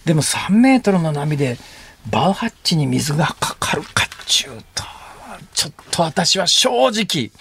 [0.05, 1.59] でも3メートルの波で
[2.11, 4.85] バウハッチに水がかかるかっちゅうと。
[5.55, 7.33] ちょっと私は正直、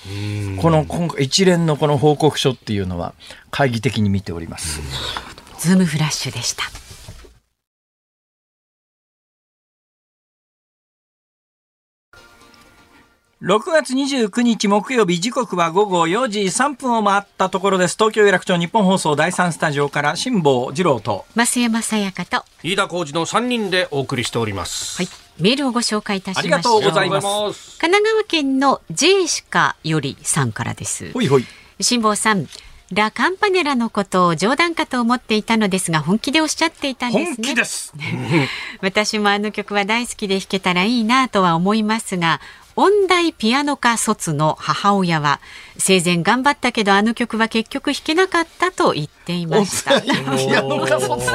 [0.61, 3.13] この今回一連のこの報告書っていうのは
[3.51, 4.81] 懐疑的に見ております。
[5.59, 6.63] ズームフラッシュでした。
[13.43, 17.95] 6月29日木曜日時刻は午後4時3分を回ったところです。
[17.95, 24.97] 東京有楽町日本放送第三スタジオから辛坊治郎と増山さやかと飯田浩二の3人でお送りしております。
[24.97, 25.07] はい。
[25.39, 27.21] メールをご紹介いたしましありがとうございま
[27.53, 27.77] す。
[27.77, 31.11] 神奈川県のジェイシカよりさんからです。
[31.11, 31.45] ほいほい。
[31.79, 32.47] 辛坊さん
[32.91, 37.25] ラカンパネラのことを冗談かと思っていたのですが本気でおっしゃっていたんで
[37.65, 38.49] すね。
[38.81, 42.41] 私もあの曲は大好きで弾けたらいいなとは思いますが
[42.79, 45.39] 音大ピアノ科卒の母親は
[45.77, 49.99] 生前頑張ったけどあの曲は結局弾けなかったと言っていました。
[49.99, 50.11] ピ
[50.55, 51.31] アノ科卒。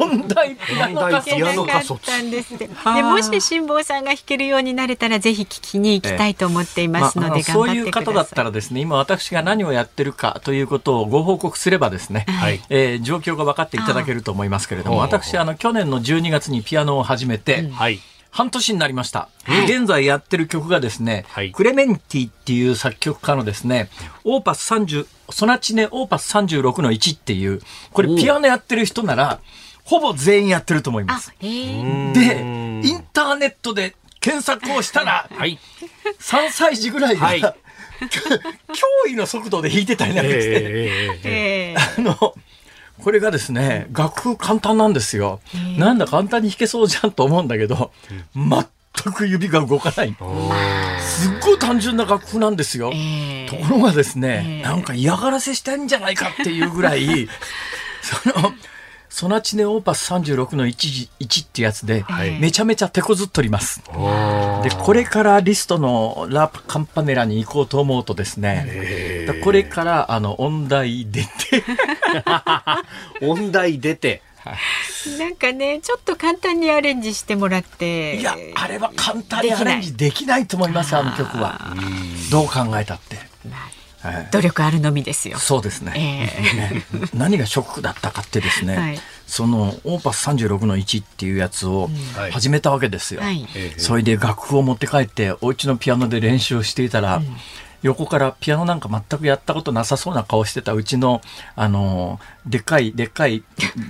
[0.00, 2.10] 音大ピアノ科卒。
[2.28, 19.28] でもし辛坊さんが弾けるようになれたらぜひ聞きに行きたいと思っていますので、ええまあ、そういう方だったらですね今私が何をやってるかということをご報告すればですね、はい、えー、状況が分かっていただけると思いますけれども私あの去年の12月にピアノを始めて、はい半年になりました。
[19.64, 23.90] 現在やってる曲がですね、はい、クレメンティっていう作曲家のですね、
[24.24, 27.60] オーパス30、ソナチネオーパス36の1っていう、
[27.92, 29.40] これピアノやってる人なら、
[29.84, 31.32] ほぼ全員やってると思います。
[31.40, 35.58] で、インターネットで検索をしたら、はい、
[36.20, 37.40] 3歳児ぐらいが、はい、
[38.00, 42.34] 驚異 の速度で弾いてたりなんかして、えー、あの、
[43.02, 45.40] これがですね、楽譜簡単なんですよ。
[45.78, 47.92] なんだ簡単に弾けそうじゃんと思うんだけど、
[48.34, 50.16] 全く指が動かない。
[51.00, 52.92] すっごい単純な楽譜なんですよ。
[53.48, 57.28] ところがですね、なんか嫌がらせしてんじゃないかっていうぐらい、
[58.02, 58.52] その、
[59.10, 62.04] ソナチネオーパス36の 1, 1ってやつで、
[62.40, 63.82] めちゃめちゃ手こずっとります。
[64.62, 71.28] で、これからリストのラップカンパネラに行こうと思うとですね、これからあの音大出て。
[73.20, 74.22] 音大出て。
[75.18, 78.16] なんかねちょっと簡単にアレンジしてもらって。
[78.16, 81.74] いやあれは簡単にアレンジできないと思いますあの曲は。
[82.30, 83.18] どう考えたって。
[84.30, 85.38] 努力あるのみですよ。
[85.38, 85.92] そうですね。
[86.92, 91.90] えー、 何がショックだったかってですね、はい、そのオーパス36の1っていうやつを
[92.30, 93.20] 始めたわけですよ。
[93.20, 97.36] はい、それで楽譜を持って帰ってお家のピアノで練習をしていたら、うん
[97.82, 101.20] 横からピアノなんか全くやったことなさそうな顔してたうちの、
[101.56, 103.42] あの、でっかい、でっかい、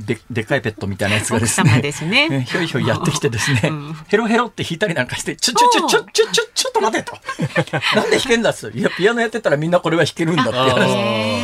[0.06, 7.16] ででっかいペットみたいなやつがですね、 ですねひょいひょいやってきてですね、うん、ヘロヘロって弾いたりなんかして、ちょちょちょちょちょちょちょっと待てと。
[7.96, 11.40] なんで弾けんだっついや、ピアノやってたらみんなこれは弾けるんだって話。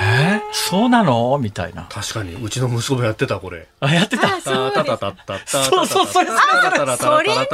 [0.00, 0.40] え？
[0.52, 1.38] そうなの？
[1.38, 1.86] みたいな。
[1.90, 3.66] 確かに、うちの息子もやってた、これ。
[3.80, 4.36] あ、やってた？
[4.36, 6.38] あそうたたたたそうそう、それ、それ、
[6.70, 7.30] それ、それ。
[7.30, 7.46] はい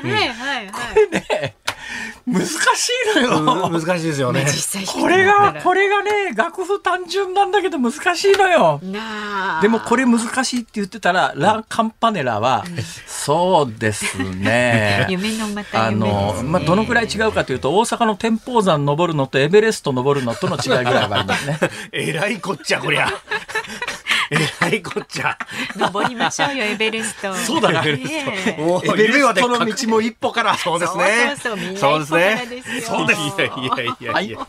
[0.00, 0.70] はいはい。
[0.72, 1.54] これね、
[2.26, 3.70] 難しいのよ。
[3.70, 4.46] 難しいですよね。
[4.92, 8.80] これが、これがね、楽譜単純なんだけど難しいのよ。
[9.60, 12.64] でもこれ難しいって言ってたら、ラ・カンパネラは、
[13.06, 15.06] そうですね。
[15.10, 21.58] 夢のまたあの、まあ、どのくらい違うかというと、大阪の天保山登るのとエベレスト登るのとの違いぐらいはありますね。
[21.92, 23.08] えらいこっちゃ、こりゃ。
[24.30, 25.36] えらいこっちゃ。
[25.76, 27.34] 登りましょうよ、エベレスト。
[27.34, 27.90] そうだね。
[27.90, 30.56] エベレストの道も一歩から。
[30.56, 31.34] そうですね。
[31.36, 32.80] そうそうそう、そうですね。
[32.82, 33.20] そうです。
[33.20, 34.46] いやいやいやいや。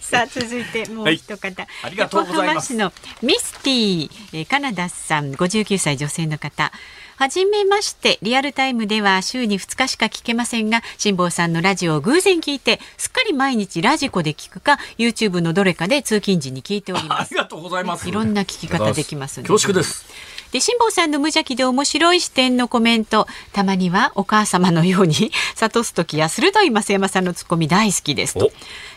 [0.00, 1.36] さあ、続いてもう一方。
[1.82, 2.74] ありがとうございます。
[2.74, 6.72] のミスティカナダさん、59歳女性の方。
[7.16, 8.18] はじめまして。
[8.20, 17.28] リアルタイムでは週に2日しか聞けませんが辛坊さんのラジオを偶然聞いてすっかり毎日ラジコで聞くか YouTube のどれかで通勤時に聞いております。
[17.32, 18.06] ありがとうございます。
[18.06, 20.04] いろんな聞き方できます恐縮です。
[20.52, 23.26] で辛坊さんの無邪気で面白い視点のコメント。
[23.54, 28.50] たまにはお母様のように諭す時や鋭い増山さんのツッコミ大好きですと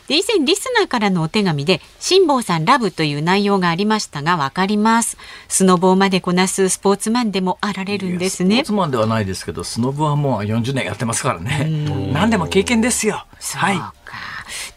[0.10, 5.18] で以前リスナーからのお手紙で辛坊さんラブという内容がありましたがわかります。
[5.48, 8.56] スノボーまでこなすスポーツマンでもあられるんですね。
[8.56, 11.70] スポーツマンではないですけどスノボはもう40年やってますからね。
[12.12, 13.24] 何でも経験ですよ。
[13.54, 13.80] はい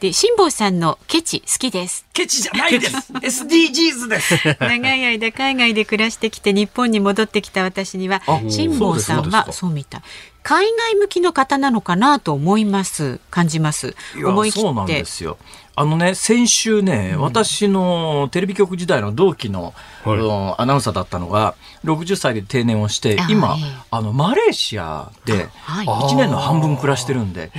[0.02, 2.04] で辛坊さんのケチ好きです。
[2.12, 3.12] ケチじゃないです。
[3.44, 4.34] SDGs です。
[4.58, 10.02] 長い間海外で暮らしてきて日本に戻ってきた私には辛坊さんはそうみたい。
[10.42, 13.94] 海外向きの方なのかなと思います感じます。
[14.16, 14.66] 思い切って。
[14.66, 15.38] そうなんですよ
[15.74, 19.72] あのね、先週ね、うん、私のテレビ局時代の同期の、
[20.04, 21.54] はい、アナウンサーだったのが、
[21.84, 23.56] 60歳で定年をして、今、
[23.90, 27.50] あの、マレーシアで、1年の半分暮らしてるんで、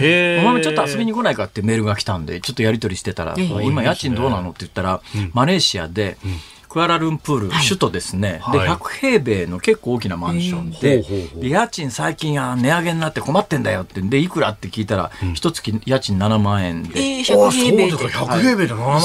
[0.41, 5.01] お前もちょっと遊びに来ないかってメールが来たんで、ちょっとやり取りしてたら、今家賃どうなのって言ったら、
[5.33, 6.39] マレーシアで、うん
[6.73, 11.03] クアラルンプール、首都ですね、はい、で100平米の結構大きなマンションで,、
[11.39, 17.93] で家賃最近あ値上げになって困ってんだよってでいくらって聞いたら一、月家賃7万円で、えー、100平米で。
[17.93, 19.01] 100平米で7万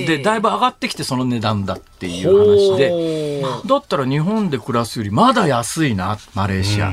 [0.00, 3.42] 円、でだいぶ上がってきてその値段だっていう話で。
[3.66, 6.90] だったら日本で暮らすよりまだ安いなマレーシア。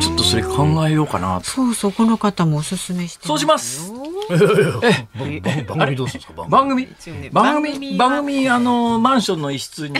[0.00, 3.92] ちょっとそれ考えようかなそうそうこの方もおすすめしてそうします
[4.28, 6.34] え番組どうするんです。
[6.34, 6.88] か番組
[7.32, 9.96] 番組番組あのマンションの一室に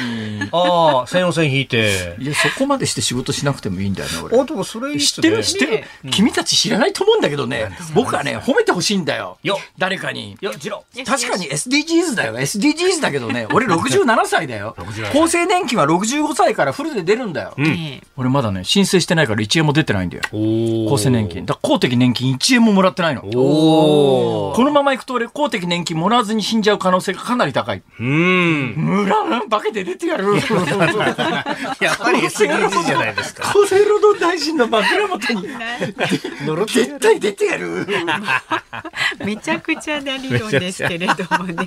[0.53, 9.39] ああ線路線引いていやそこまでして仕事しなくてもいいんだよね俺あでもそれ知ってる知ってる、君たち知らないと思うんだけどね僕はね褒めてほしいんだよ
[9.79, 14.75] 誰かによ確かに SDGs だよ SDGs だけどね俺67歳だよ
[15.11, 17.55] 厚生年金は65歳からフルで出るんだよ、
[18.17, 20.22] 俺まだね申請してないから1円も出てないんだよ。
[20.92, 21.46] 厚生年金。
[21.46, 23.22] だ公的年金1円ももらってないの。
[23.25, 27.83] おこのままいくと俺公的年金もらわずに死んじゃう可能性がかなり高い。
[27.99, 28.75] うん。
[28.77, 29.16] 村
[29.49, 30.35] 化けて出てやる。
[31.81, 33.49] やっぱり SDGs じゃないですか。
[33.51, 35.49] 厚生労働大臣の枕元に。
[36.66, 37.87] 絶対出てやる。
[39.25, 41.66] めちゃくちゃな理論ですけれどもね。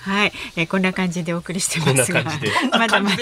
[0.00, 2.24] はい、えこんな感じでお送りしてますが、
[2.72, 3.16] まだまだ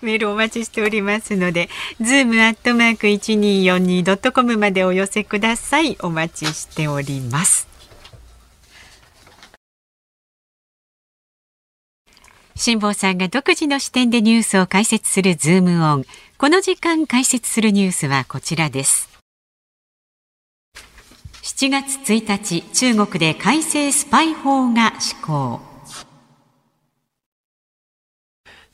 [0.00, 1.68] メールお待ちしておりますので、
[2.00, 5.98] ズームアットマーク一二四二ドットコムまでお寄せください。
[6.00, 7.66] お待ちしております。
[12.54, 16.04] 辛坊さんが独自の視点でニュースを解説するズームオン。
[16.38, 19.08] この時間解説するニュースはこちらです。
[21.42, 25.71] 7月1日、中国で改正スパイ法が施行。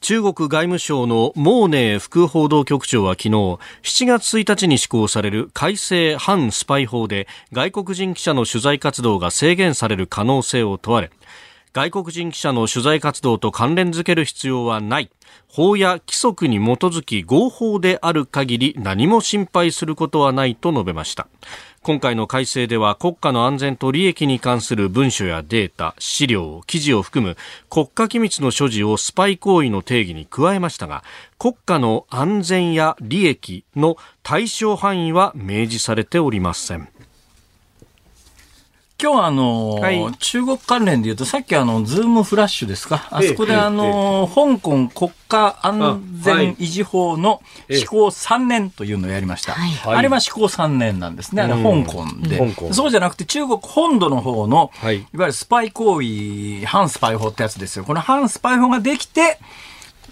[0.00, 3.58] 中国外務省のモーネー副報道局長は昨日7
[4.06, 11.10] 月1日に施行される改正反スパイ法で外国人記者の取材活動が制限される可能性を問われ
[11.72, 15.10] 外国人記者の取材活動と関連づける必要はない。
[15.46, 21.28] 法や規則に基づき合法である限り何も心配することはないと述べました。
[21.88, 27.38] 今回の改正では国家の安全と利益に関する文書やデータ、資料、記事を含む
[27.70, 31.02] 国家機密の所持をスパイ行為の定義に加えましたが、
[31.38, 36.90] 国家の安全や利益の対象範囲は明示されておりません。
[39.00, 49.52] 今日はあの、はい、中国関連で言うと、さっきあの、ズームフラッシュですか、あそこであの、香港国家安全維持法の施行3年というのをやりました。
[49.52, 52.74] はい、あれは施行3年なんですね、あれ香港で、うん。
[52.74, 57.84] そうじゃなくて中国本土の方の、はい、いわゆるスパイ行為、反スパイ法ってやつですよ。
[57.84, 59.38] この反スパイ法ができて、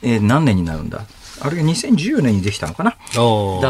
[0.02, 1.00] えー、何年になるんだ？
[1.40, 2.90] あれが2014年にできたのかな？
[2.90, 2.96] だ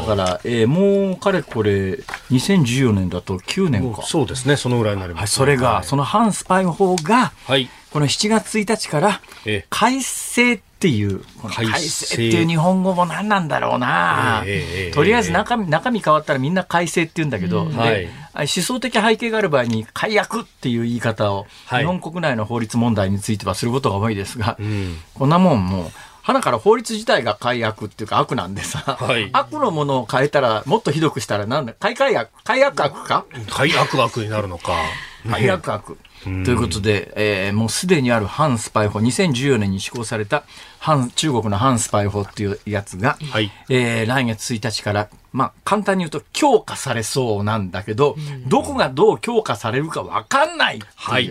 [0.03, 1.93] から、えー、もうかれこれ、
[2.31, 4.03] 2014年だと9年か。
[4.03, 9.21] そうですね、そのぐらいになります、ね、はい、それが、はい、その反スパイ法が、はい、この7月1日から
[9.71, 12.15] 改正っていう、この改正。
[12.15, 25.91] っていう日本語も何なんだろうな、えー、とりあえず中身中身変わったらみんな改正って言うんだけど、はい、思想的背景がある場合に改悪っていう言い方を、日本国内の法律問題についてはすることが多いですが、うん、こんなもんもう
[26.27, 33.25] 花から法律自体が改悪っていうか悪なんでさ、はい、悪のものを変えたら、もっとひどくしたらなんだ、改改悪、改悪悪か？
[33.49, 34.73] 改悪悪になるのか。
[35.31, 35.97] 改悪悪。
[36.25, 40.43] ということで、えー、もうすでにある反スパイ法、2014年に施行された
[40.81, 48.17] 反中国の反スパイ法っていうやつが、はい、えー、来月1日から、まあ、簡単に言うと強化されそうなんだけど、
[48.49, 51.31] どこがどう強化されるか分かんないっていう、はい、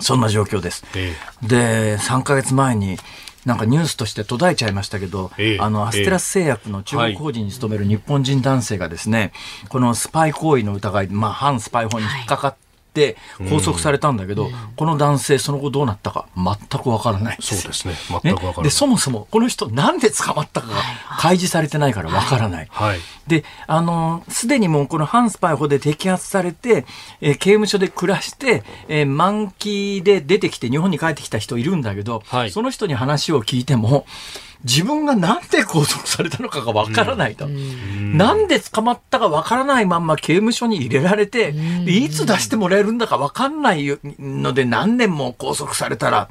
[0.00, 0.84] そんな状況です。
[0.96, 2.96] えー、で、3か月前に、
[3.44, 12.56] なんかニュースとして途絶えちゃいましたけど、えあのアステラス製薬の中国法人に勤める日本人男性がですね、はい、このスパイ行為の疑い、まあ、反スパイ法に引っかかっ
[12.92, 17.38] って拘束されたんだけど、うん、この男性その後どうなったか全くわからない。
[17.40, 17.94] そうですね。
[18.22, 20.74] 全くわからない、でそもそもこの人なんで捕まったかが
[21.18, 26.84] 開示されてないからわからない、はい、であのすでにもうこの反スパイ法で摘発されて、
[27.20, 34.06] えー、刑務所で暮らして、えー、満期で出てきて日本に帰ってきた人いるんだけど、はい、その人に話を聞いても
[34.64, 41.54] 自分がなんで拘束されたのかがわからないと、うん、なんで捕まったかわからないまんま刑務所に入れられて、
[41.86, 46.30] いつ出してもらえるんだかわかんないので何年も拘束されたら、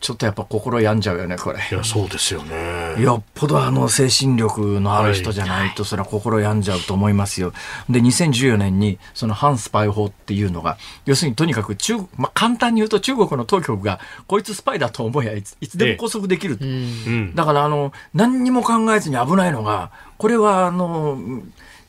[0.00, 1.58] ちょっとやっぱ心病んじゃうよね、これ。
[1.58, 2.94] いや、そうですよね。
[3.02, 7.52] よっぽどあの精神力のある人じゃないと、それは心病んじゃうと思いますよ。
[7.90, 16.58] で、2014年に、その反スパイ法っていうのが、要するにとにかく中、まあ、簡単に言うと中国の当局が、こいつスパイだと思えばいついつでも拘束できる。
[16.60, 21.18] ええ、だから、あの、何にも考えずに危ないのが、これは、あの、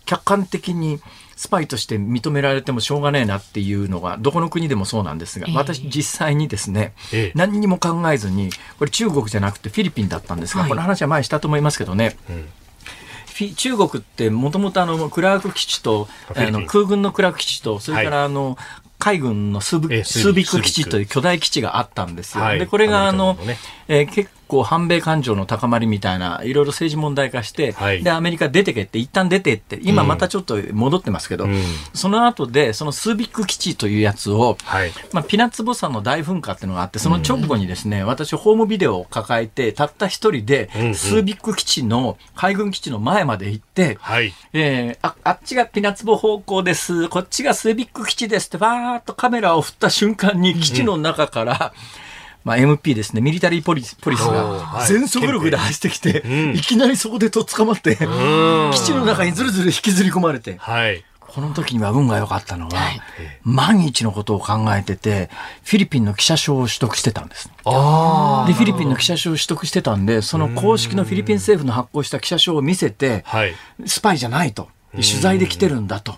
[0.05, 0.99] 客観的に、
[1.39, 12.49] スパイとして認められてもしょうがねえなっていうのがどこの国でもそうなんですが、私実際にですね、え何にも考えずにこれ中国じゃなくてフィリピンだったんですが、はい、この話は前したと思いますけどね、うん。
[13.55, 18.57] 中国ってもともとあのクラーク基地とあの空軍のクラーク基地とそれからあの、
[18.97, 19.87] 海軍のスービ
[20.43, 21.05] ック基地という。
[21.05, 22.43] 巨大基地があったんですよ。
[22.43, 31.61] はい、でこれがあの、ね、えー、結構反米感情の高まりみたいな、いろいろ政治問題化して、はい、で、アメリカ出てけって、一旦出てって、今またちょっと戻ってますけど、うん、
[31.93, 52.08] その後で、そのスービック基地というやつを、はい、まあ、ピナッツボサの大噴火っていうのがあって、その直後にですね、うん、私、ホームビデオを抱えて、たった一人で、スービック基地の、海軍基地の前まで行って、はい、えー、あ、あっちがピナッツボ方向です、こっちがスービック基地ですって、バーっとカメラを振った瞬間に基地の中から、うん
[52.43, 56.23] まあ、MP ですね、ミリタリーポリスポリスが全速力で走ってきて、
[56.55, 57.99] い、きなりそこでと捕まって、基
[58.79, 63.01] 地の中にずるずる引きずり込まれて、はい、この時には運が良かったのは、はい、
[63.43, 65.29] 万一のことを考えてて、
[65.63, 67.47] フィリピンの記者証を取得してたんです。
[67.47, 73.23] で、フィリピンの記者証を取得してたんで、その公式のフィリピン政府の発行した記者証を見せて、
[73.85, 74.69] スパイじゃないと。
[74.93, 76.13] 取材で来てるんだと。
[76.13, 76.17] だ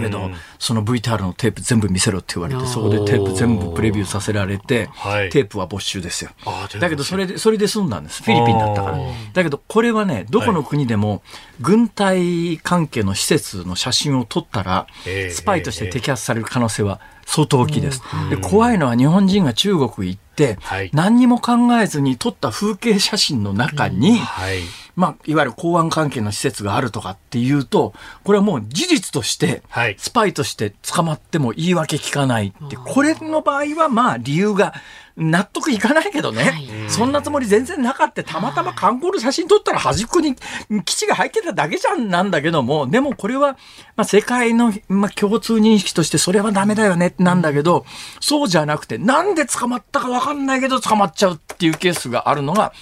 [0.00, 4.88] けど、その VTR のテープ全部見せろって言われて、そこでテープ全部プレビューさせられて、
[5.30, 6.30] テープは没収ですよ。
[6.78, 8.22] だけど、それで、それで済んだんです。
[8.22, 8.98] フィリピンだったから。
[9.32, 11.22] だけど、これはね、どこの国でも、
[11.60, 14.86] 軍隊関係の施設の写真を撮ったら、
[15.30, 18.02] スパイとして摘発される可能性は相当大きいです。
[18.30, 20.58] で怖いのは日本人が中国行って、
[20.92, 24.60] 何にも考えずに撮った風景写真の中に、はい
[24.94, 27.94] まあ、いわゆる公安関係の施設があるとかっていうと、
[28.24, 29.62] これはもう事実として、
[29.96, 34.74] スパイとして捕まっても言い訳聞かないって、これの場合はまあ理由が
[35.16, 38.24] 納得いかないけどね、はい、そんなつもり全然なかった。
[38.24, 40.36] たまたま観光の写真撮ったら端っこに
[40.84, 43.52] 基地が入ってただけじゃんなんだけども、でもこれは、
[43.96, 47.84] まあ、世界の、まあ、共通認識としてそれはダメだよねなんだけど、
[48.20, 52.72] そうじゃなくて、なんで捕まったかわかんないけど捕まっちゃうっていうケースがあるのが、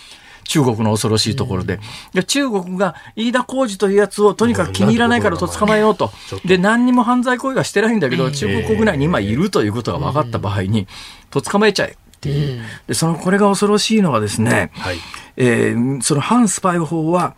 [0.51, 1.79] 中国の恐ろしいところで、
[2.13, 6.11] で中国が飯田浩二というやつをとにかく気に入らないからと捕まえようと、
[6.45, 10.89] で何にも犯罪行為はしてないんだけど、中国国内に今いるということが分かった場合に、
[11.31, 11.97] と捕まえちゃえ。
[12.17, 14.99] っていう、でそのこれが恐ろしいのはですね、はい、
[15.37, 17.37] えー、その反スパイ法は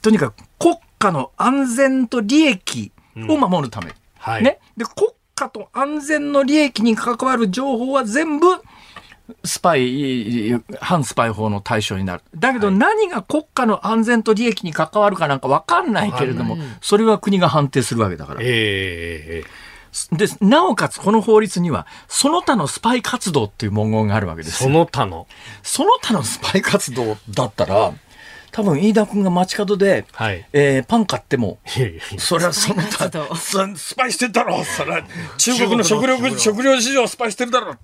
[0.00, 2.92] とにかく国家の安全と利益
[3.28, 3.94] を守るため、うん。
[4.16, 8.46] はい、ね、で国家と安全の利益に関わる情報は全部
[9.42, 12.22] スパイ、反スパイ法の対象になる。
[12.36, 18.40] だけど何が国家の安全と利益に関わるかなんか分かんないけれども、それは国が判定するわけだから。
[18.42, 25.26] えー、で、なおかつこの法律には、その他のスパイ活動っていう文言があるわけですその他の？
[25.62, 27.94] その他のスパイ活動だったら、
[28.52, 31.58] 多分飯田君が街角で、はい、えー、パン買っても、
[32.18, 35.02] それはその他、スパイしてるだろうそれは。
[35.38, 36.78] 中国の食料、食料。
[36.78, 37.72] 市場スパイしてるだろ。
[37.72, 37.78] う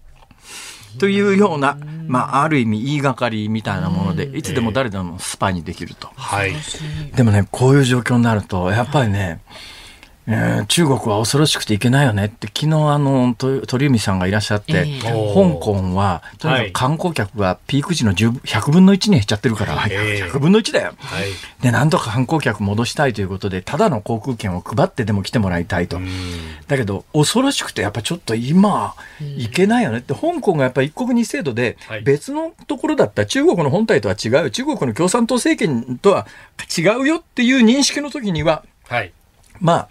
[0.99, 6.11] というような、まあ、ある意味言いがかりみたいなもので、いつでも誰でもスパイにできると。
[6.17, 6.53] はい、
[7.15, 9.41] でもね、こういう状況になると、やっぱりね、
[10.33, 21.25] えー、中国は恐ろしくていけないよねって昨日あの鳥海さんがいらっしゃって、えー、香港はとにかく観光客がピーク時の100分の1に減っちゃってるから、えー、 100分の1だよ、はい、
[21.61, 26.01] でなんとか観光客戻したいということでただの航空券を配ってでも来てもらいたいと。
[26.69, 28.95] だけど恐ろしくてやっぱちょっと今
[29.37, 30.15] いけないよねって。
[30.15, 36.27] 香港がやっぱ一国二制度で別のところだった中国の本体とは違う中国の共産党政権とは
[36.77, 39.13] 違うよっていう認識の時には、はい、
[39.61, 39.89] まあ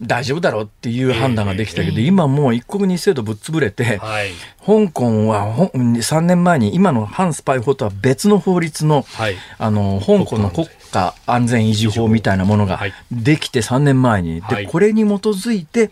[0.00, 4.30] 大丈夫だろうっていう判断ができたけど、今もう一国二制度ぶっ潰れて、はい、
[4.64, 12.80] 香港は3年前に今の反スパイ法とは別の法律の、はい、あの、香港の国家安全維持法みたいなものが
[13.10, 15.90] できて3年前に、で、これに基づいて、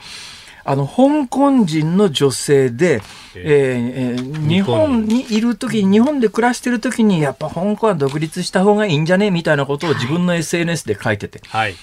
[0.65, 3.01] あの、香港人の女性で、
[3.35, 9.31] えー、えー、日本にいるときに、日本で暮らしてるときに、やっぱ香港は独立した方がいいんじゃね？
[9.31, 11.41] みたいなことを自分の SNS で書いてて。
[11.49, 11.75] はい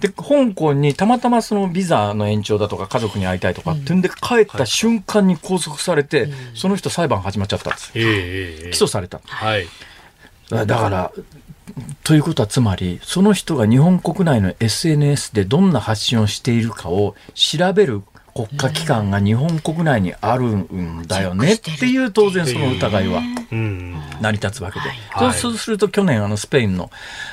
[0.00, 7.92] で、香港にたまたまそのビザの延長だとか家族に会いたいとかってんで帰った瞬間に拘束されて、その人裁判始まっちゃったんです。
[7.92, 7.98] 起
[8.84, 9.20] 訴された。
[9.24, 9.66] はい。
[10.50, 11.12] だから、
[12.04, 18.02] ということはつまり、その人が日本国内の SNS でどんな発信をしているかを調べる
[18.36, 23.22] 国家機関が日本国内にあるんだよねっていう当然その疑いは
[24.20, 26.90] 成り立つわけで、はい、そうすると去年あのスペインの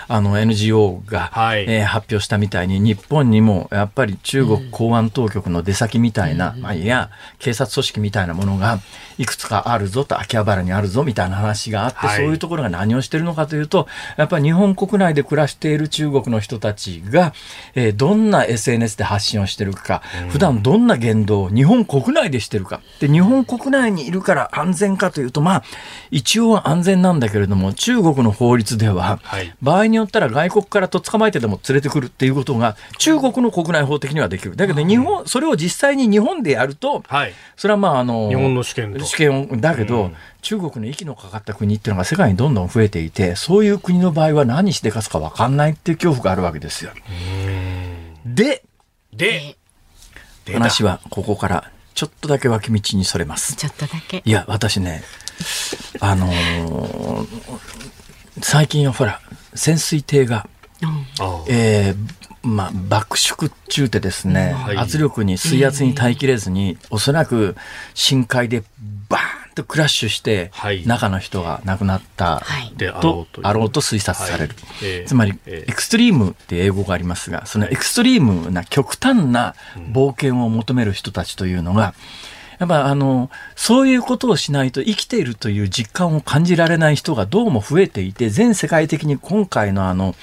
[0.07, 8.79] あの NGO が、はい、えー、発表したみたいに日本にもやっぱり中国公安当局の出先みたいな、うん、まあ、いや警察組織みたいなものが
[9.17, 13.87] いくつかあるぞと秋葉原にあるぞみたいな話があって、はい、そういうところが何をしてるのかというと
[14.17, 17.33] やっぱり日本国内で暮らしている中国の人たちが、
[17.75, 22.81] えー、どんな SNS で発信をしてるか、うん、普段どんなな言動を日本国内でしてるか。
[22.99, 25.63] で、日本国内にいるから安全かというと、まあ、
[26.11, 34.55] 一応は安全なんだけれども、中国の法律では、はい、場合によったら外国からと捕まえてでも連れてくるっていうことが、中国の国内法的にはできる。
[34.55, 46.91] だけど、日本、それを実際に日本でやると、はい、それはまあ、あの、日本の試験試験を、だけど、うん中国の息のかかった国っていうのが世界にどんどん増えていて、そういう国の場合は何してかすか分かんないっていう恐怖があるわけですよ。
[48.25, 48.61] で、
[49.13, 49.55] で、
[50.51, 53.55] 話はここからちょっとだけ脇道にそれます。
[53.55, 54.21] ちょっとだけ。
[54.25, 55.03] いや、私ね、
[55.99, 57.27] あのー、
[58.41, 59.21] 最近はほら、
[59.53, 60.47] 潜水艇が、
[60.81, 61.05] うん、
[61.47, 67.55] えー、まあ、爆縮中でですね、はい、圧力に、水圧に耐えきれずに、おそらく
[67.93, 68.63] 深海で
[69.07, 70.51] バーンとクラッシュして、
[70.85, 72.41] 中の人が亡くなった
[73.01, 74.55] と、あろうと推察される。
[75.05, 79.55] つまり、エクストリームって英語がありますが、そのエクストリームな極端な
[79.91, 81.93] 冒険を求める人たちというのが、
[82.59, 90.15] やっぱあの、そういうことをしないと生きているという実感を感じられない人がどうも増えていて、全世界的に今回のあの、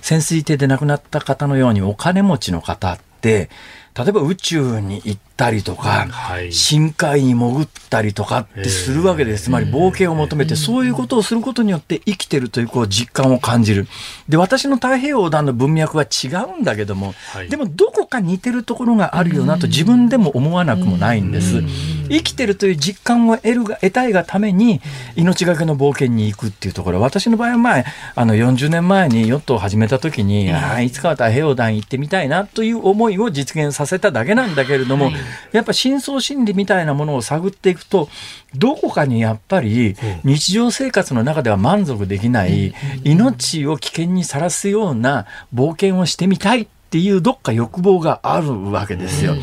[0.00, 3.50] 潜水艇で亡くなった方のようにお金持ちの方って、
[3.98, 9.44] 例えば宇宙に行ったりとか、はい、深海に潜ったりとかってするわけです。
[9.44, 13.88] つまり冒険を求めて、そういうことをすることによって生きてるというこう実感を感じる。
[14.28, 21.62] で、私の太平洋横断の文脈は違うんだけども、はい、でもどこか似てるところがあるよなと自分でも思わなくもないんです。
[22.08, 24.80] 生きてるという実感を得るが、得たいがために、
[25.16, 27.84] 命がけの冒険に行くっていうところ、私の場合は前、
[28.14, 35.14] あの40年前にヨットを始めた時に、ああ、いつかは太平洋横断行ってみたいなという思いを実現させただけなんだけれども、はい、
[35.52, 38.08] やっぱ深層心理みたいなものを探っていくと、
[38.54, 42.74] どこかにやっぱり日常生活の中では満足できない、
[43.04, 49.34] 命を危険にさらすような冒険をしてみたいっていうどっか欲望があるわけですよ。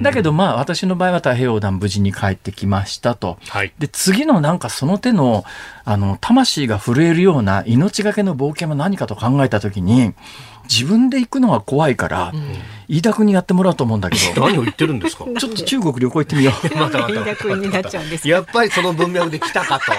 [0.00, 3.36] だけどまあ私の場合は太平洋横断無事に帰ってきましたと。
[3.48, 5.44] はい、で次のなんかその手の
[5.84, 10.14] あの魂が震えるような命がけの冒険は何かと考えた時に
[10.70, 12.42] 自分で行くのは怖いから、うん、
[12.88, 14.46] 飯田君にやってもらうと思うんだけど。
[14.46, 15.26] 何を言ってるんですか？
[15.38, 16.54] ちょっと中国旅行行ってみよう。
[16.80, 17.12] またまた。
[17.12, 19.92] 飯田君になっちゃうんですやっぱりその文脈で来たかと。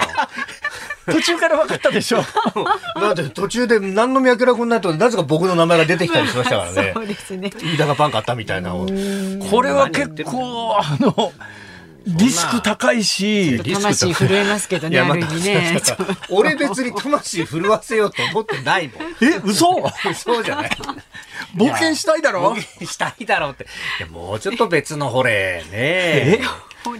[1.12, 2.18] 途中から分かったでしょ。
[3.00, 6.92] だって途中で何の脈絡になると、なぜか僕の名前が出てきたりしましたからね。
[6.94, 7.50] そうですね。
[7.60, 8.72] 飯田がパン買ったみたいな。
[8.72, 11.32] これは結構、あの、
[12.06, 13.60] リスク高いし。
[13.62, 15.80] 魂震えますけどね、ある意味ね。
[16.30, 19.02] 俺別に魂震わせようと思ってないもん。
[19.22, 19.90] え、嘘？
[20.10, 20.70] 嘘じゃない
[21.56, 22.54] 冒険したいだろ？
[22.54, 23.64] 冒険したいだろうって。
[23.64, 23.66] い
[24.02, 26.40] や、もうちょっと別のほれ、ねえ？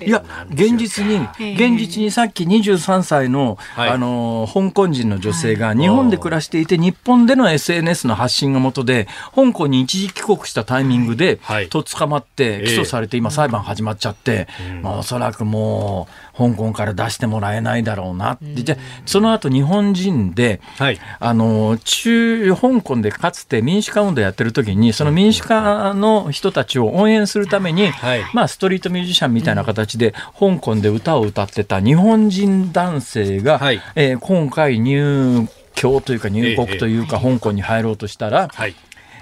[0.05, 1.16] いや、現実に、
[1.55, 14.49] 現実にさっき23歳の、はい、あの、香港人の女性が日本で暮らしていて、日本での SNS の発信がもとで、香港に一時帰国したタイミングで、はい、と捕まって起訴されて、今裁判始まっちゃって、
[14.83, 38.74] まあ、おそらくもう、香港から出してもらえないだろうなって、じゃその後日本人で、はい、あの中香港でかつて民主化運動やってる時にその民主化の人たちを応援するために、はい、まあ、ストリートミュージシャンみたいな形で香港で歌を歌ってた日本人男性が、はい、えー、今回入居というか入国というか、香港に入ろうとしたら、はい。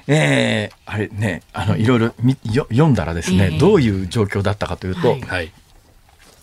[0.09, 2.15] えー、あれね、あの、いろいろ
[2.71, 5.53] 読んだらですね、どういう状況だったかというと、はい、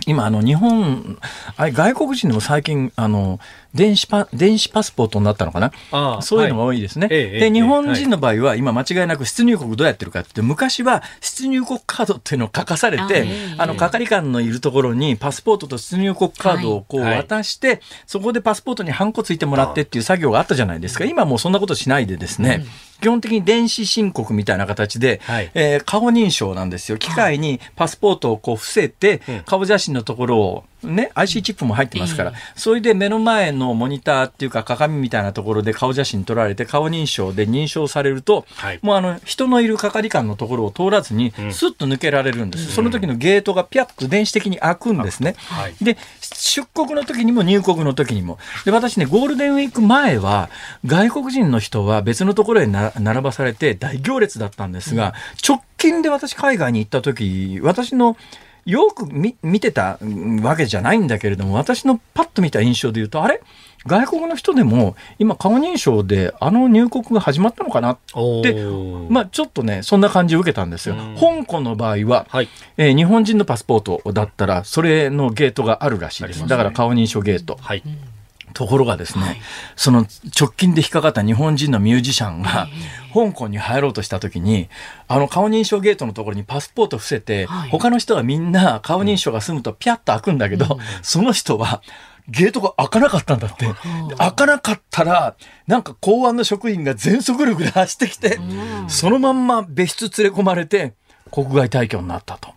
[0.07, 1.17] 今、あの、日本、
[1.55, 3.39] あれ、外国人でも最近、あの、
[3.73, 6.21] 電子パ、電子パスポートになったのかな？
[6.21, 7.07] そういうのが多いですね。
[7.07, 13.25] はい、で、日本人の場合は、今間違いなく出入国どうやってるかって、昔は出入国カードっていうのを書かされて、
[13.57, 21.05] あの、係官のいるところにパスポートと出入国カードをこう渡して、はい、そこでパスポートにハンコついてもらってっていう作業があったじゃないですか。
[21.05, 22.67] 今もうそんなことしないでですね、うん。
[23.01, 26.99] 基本的に電子申告みたいな形で、はい、えー、顔認証なんですよ。
[26.99, 48.37] 機械にパスポートをこう伏せて、顔写真のところをね、IC チップも入ってますから、それで目の前のモニターっていうか鏡みたいなところで顔写真撮られて顔認証で認証されると、はい、もうあの人のいる係官のところを通らずにスッと抜けられるんです、うん、その時のゲートがピャッと電子的に開くんですね、はい、で出国の時にも入国の時にも。
[48.65, 50.49] で私ねゴールデンウィーク前は
[50.85, 55.13] 外国人の人は別のところへ並ばされて大行列だったんですが、
[55.47, 58.17] 直近で私海外に行った時私の
[58.65, 59.97] よく見見てた
[60.41, 63.41] わけじゃないんだけれども、私のパッと見た印象で言うと、あれ？
[63.85, 67.91] 外国の人でも今顔認証であの入国が始まったのかな？
[67.91, 67.97] っ
[68.41, 68.53] て、
[69.09, 70.95] まあちょっとね、そんな感じを受けたんですよ。
[71.19, 72.47] 香港の場合は、はい、
[72.77, 76.47] えー、日本人のパスポートだったら、それのゲートがあるらしいです。
[76.47, 77.57] だから顔認証ゲート。
[77.59, 77.83] はい
[78.53, 79.41] ところがですね、はい、
[79.75, 80.05] その
[80.39, 82.67] 直近で引っかかった日本人のミュージシャンが、
[83.13, 84.69] 香港に入ろうとした時に、
[85.07, 91.81] あの顔認証ゲートのところにパスポート伏せて、はい、他の人はみんな顔認証が済むとピャッと開くんだけど、うん、その人は、
[92.29, 93.65] ゲートが開かなかったんだって。
[94.17, 95.35] 開かなかったら、
[95.67, 98.39] なんか公安の職員が全速力で走ってきて、
[98.87, 100.93] そのまんま別室連れ込まれて、
[101.31, 102.53] 国外退去になったと。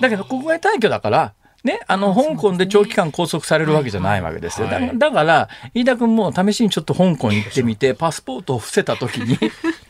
[0.00, 1.34] だけど国外退去だから、
[1.66, 4.68] ね、あの、香港で長期間拘束されるわけじゃないわけですよ。
[4.68, 9.34] だだから、飯田君も試しにちょっと香港行ってみて、パスポートを伏せた時に。
[9.34, 9.38] い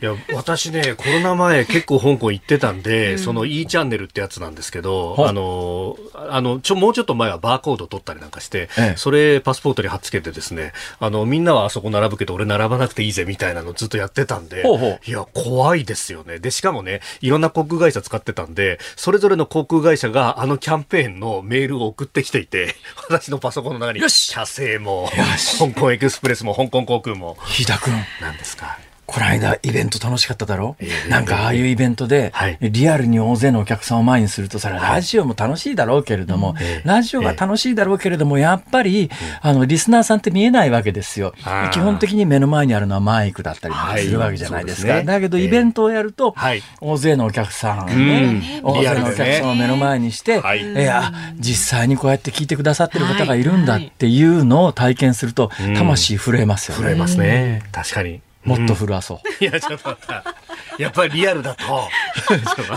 [0.01, 14.99] や、私ね、コロナ前結構香港行ってたんで、うん、その E チャンネルってやつなんですけど、あの、あの、ちょ、もうちょっと前はバーコード取ったりなんかして、ええ、それパスポートに貼っつけてですね、あの、みんなはあそこ並ぶけど、俺並ばなくていいぜみたいなのずっとやってたんで、ほうほう。
[15.05, 16.39] いや、怖いですよね。
[16.39, 22.75] で、しかもね、いろんな航空会社使ってたんで、それぞれの航空会社があのキャンペーンの銘ールを送ってきていて、
[23.09, 25.09] 私のパソコンの中に、よし社製も、
[25.59, 27.37] 香港エクスプレスも、香港航空も。
[27.45, 27.93] 日田君。
[28.21, 28.79] 何ですか？
[29.07, 39.09] この間イベント楽しかっただろ、えー、なんかああいうイベントで、リアルに大勢のお客さんを前にすると、それはラジオも楽しいだろうけれども、ラジオが楽しいだろうけれども、やっぱり、
[39.41, 41.33] あの、リスナーさんって見えないわけですよ。
[41.71, 45.01] 基本的に目の前にあるのはマイクだったりするわけじゃないですか。
[45.01, 46.35] だけど、イベントをやると、
[46.81, 50.83] 大勢のお客さんね、大勢のお客さんを目の前にして、い。
[50.83, 56.83] や、実際にこうやって聞いてくださってる方がいるんだっていうのを体験すると、魂震えますよね。
[56.83, 57.63] 震えますね。
[57.71, 58.19] 確かに。
[58.47, 59.43] もっと震わそう。
[59.43, 60.35] いや、ちょっと待った。
[60.77, 61.89] やっぱりリアルだと。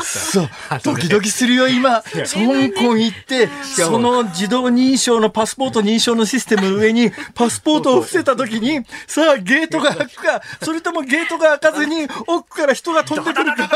[0.03, 0.49] そう。
[0.83, 2.03] ドキドキするよ、今。
[2.03, 13.69] 香港行って、その自動認証のパスポート認証のシステムの上に、パスポートを伏せた時に、さあ、ゲートが開くか、それともゲートが開かずに、奥から人が飛んでくるか。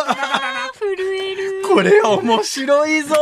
[0.78, 1.62] 震える。
[1.68, 3.14] これ面白いぞ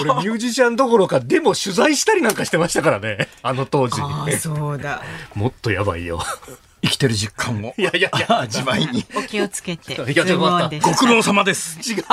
[0.00, 3.28] 俺ミュージシャンどころか、でも取材したりなんかしてましたからね。
[3.42, 4.00] あの当時。
[4.00, 5.02] あそうだ。
[5.34, 6.20] もっとやばいよ。
[6.82, 7.74] 生きてる実感を。
[7.76, 9.04] いやいやいや、 自前に。
[9.14, 9.94] お気をつけて。
[9.94, 10.88] いや、ちょっと待った。
[10.88, 11.78] ご苦労様です。
[11.80, 12.04] 違う。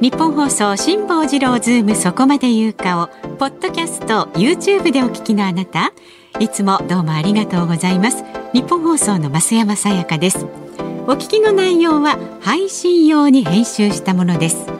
[0.00, 5.92] 日本放送辛坊治郎ズームそこまで言うかをポッドキャスト YouTube でお聞きのあなた
[6.38, 10.46] いつもどうもありがとうございますニッポン放送の増山さやかです
[11.06, 14.79] お聞きの内容は配信用に編集したものです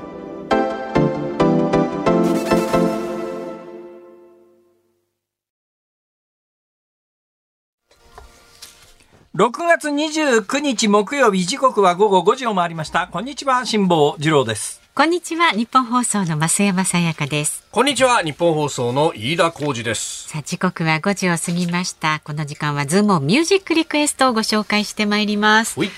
[9.33, 13.07] 6月29日木曜日時刻は午後5時を回りました。
[13.07, 14.81] こんにちは辛坊治郎です。
[14.93, 17.63] こんにちは日本放送の増山さやかです。
[17.71, 20.27] こんにちは日本放送の飯田浩二です。
[20.27, 22.19] さあ時刻は5時を過ぎました。
[22.25, 25.79] この時間はズームミュージックリクエストをご紹介してまいります。
[25.79, 25.89] 今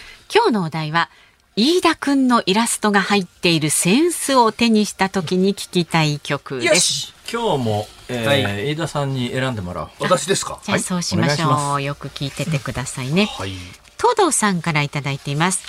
[0.50, 1.10] 日のお題は
[1.56, 7.16] 飯田くんのイラストが入っているセンスを手にした時に聞きたい曲です。
[7.32, 9.90] 今日も、えーはい、飯田さんに選んでもらう。
[10.00, 10.60] 私ですか？
[10.64, 11.52] じゃあそうしましょう。
[11.52, 13.26] はい、よく聞いててくださいね。
[13.26, 13.54] はい。
[13.98, 15.64] 東堂さんからいただいています。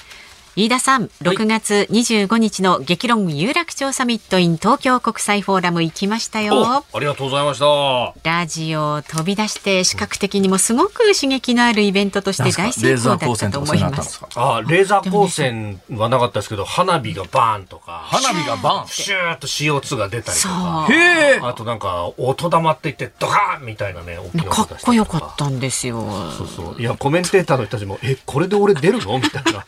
[0.57, 6.85] 飯田さん、6月25日の激論有楽町サミット in 東京国際フォーラム行きましたよ。
[6.93, 8.15] ありがとうございました。
[8.23, 14.21] ラジオ飛び出して視覚的にもすごく刺激のあるイベントとして大成功だったと思います。
[14.37, 26.01] あ、レーザー光線はなかったですけど、花火がバーンとか、花火がバーン、シューッと CO2 が出たりとか、へあとなんか音玉って言ってドカーンみたいなね、大きなかっこよかったんですよ。
[26.39, 26.81] そうそう。
[26.81, 29.19] いやコメンテーターの人たちもえこれで俺出るの？
[29.19, 29.65] みたいな。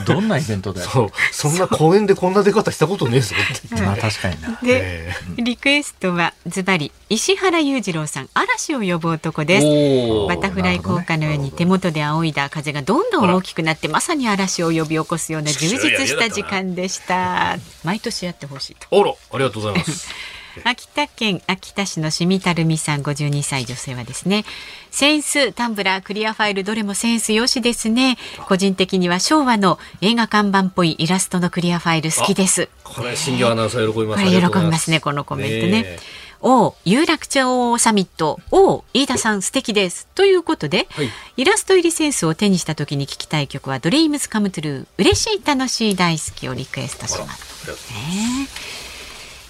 [0.06, 0.88] どんなイベントだよ。
[0.88, 1.10] そう。
[1.32, 3.74] そんな公園でこんな出方したことねえぞって。
[3.82, 4.58] まあ確かにな。
[4.62, 10.28] で、リクエストはズバリ石原裕次郎さん、嵐を呼ぶ男です。
[10.28, 15.78] バタフライ効果のように手元で扇いだ風がどんどん大きくなって、まさに嵐を呼び起こすような充実
[16.08, 17.58] した時間でした。
[17.84, 18.88] 毎年やってほしいと。
[18.90, 20.08] あら、ありがとうございます。
[20.64, 24.44] 秋田県秋田市のしみたるみさん52歳女性はですね
[24.90, 28.16] 扇子タンブラークリアファイルどれもセンスよしですね。
[28.46, 32.68] 個人的には昭和の映画看板っぽいイラストのクリアファイル好きです。
[32.84, 34.24] これ新業アナウンサー喜びます。
[34.24, 35.82] これ喜びますねこのコメントね。
[35.82, 35.98] ね
[36.46, 38.38] お有楽町サミット。
[38.52, 40.06] お飯田さん素敵です。
[40.14, 44.86] ということで、はい、イラスト入りセンスを手にした時に聞きたい曲はドリームスカムトゥルー。
[44.98, 48.83] 嬉しい楽しい大好きをリクエストします、ね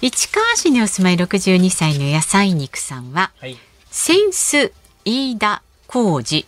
[0.07, 3.57] 市川市にお住まい62歳の野菜肉さんは、はい、
[3.90, 4.70] センス
[5.07, 6.46] 飯田浩二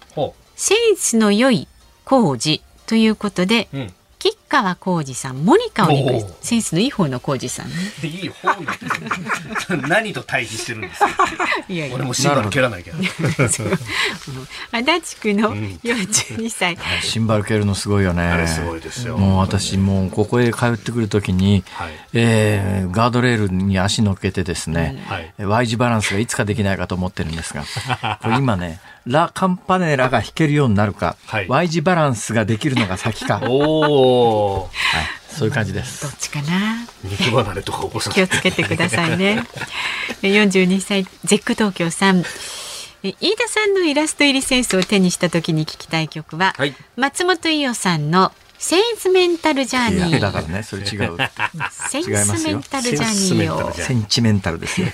[0.57, 1.66] センスの良い
[2.04, 3.94] 浩二ということで、うん、
[4.49, 6.36] 川浩二さん、モニカをリクエスト。
[6.40, 7.74] センスのいい方の浩二さんね。
[8.05, 8.49] いい方
[9.76, 11.09] の 何と対比してるんですか？
[11.68, 12.99] いやいや俺もシンバル蹴らないけど。
[14.72, 16.74] 足立区の42歳。
[16.74, 18.47] うん、シンバル蹴るのすごいよね。
[18.47, 19.18] すごいですよ。
[19.18, 25.05] もう私もうここへ通ってくるときに、はい、えー、ガードレールに足乗っけてですね、
[25.38, 27.64] うん、Y 字バランスがいつかできないかと思ってるんですが、
[28.22, 33.40] これ今ね、ラ・カンパネラが弾けるようになるか、はい、Y 字バランスができるのが先か。
[33.48, 34.70] おはい、
[35.28, 36.02] そういう感じです。
[36.02, 36.86] どっちかな？
[37.04, 39.44] 肉離れとか起こさ気をつけてくださいね。
[40.22, 42.24] 42歳、ゼック東京さん。
[43.02, 50.20] 飯田さんのイラスト入りセンスを手にした時に聞きたい曲は、はい、松本伊代さんのセンスメンタルジャーニー。
[50.20, 51.16] だからね、それ違う。
[51.70, 53.72] センスメンタルジャーニーを。
[53.72, 54.88] センチメンタルですよ。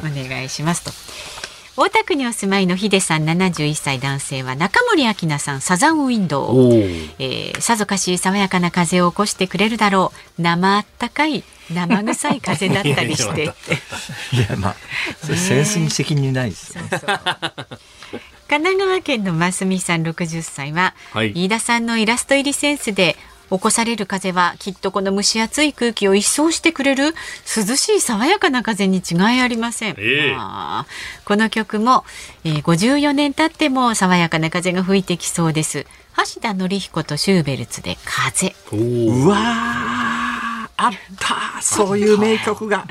[0.00, 0.90] お願いしますと。
[1.80, 6.72] 大田区にお住まいのヒデさん71歳男性は中森明菜さんサザンウィンドウ、
[7.20, 10.42] えー、さぞかし爽やかな風を起こしてくれるだろう。
[10.42, 13.44] 生あったかい生臭い風だったりして。
[14.34, 14.76] いやまあ
[15.24, 17.20] それセンスに責任ないですよ、そうそう。
[18.48, 23.16] 神奈川県のますみさん60歳は、はい、飯田さんのイラスト入りセンスで
[23.50, 27.14] 起こされる風はきっとこの蒸し暑い空気を一掃してくれる
[27.56, 30.84] 涼しい爽やかな風に違いありません、えー、
[31.24, 32.04] この曲も、
[32.44, 35.86] えー、54年経っても爽やかな風が吹いてきそうです。
[36.34, 38.54] 橋田紀彦とシューベルツで風。
[38.72, 41.62] うわあった。
[41.62, 42.84] そういう名曲が。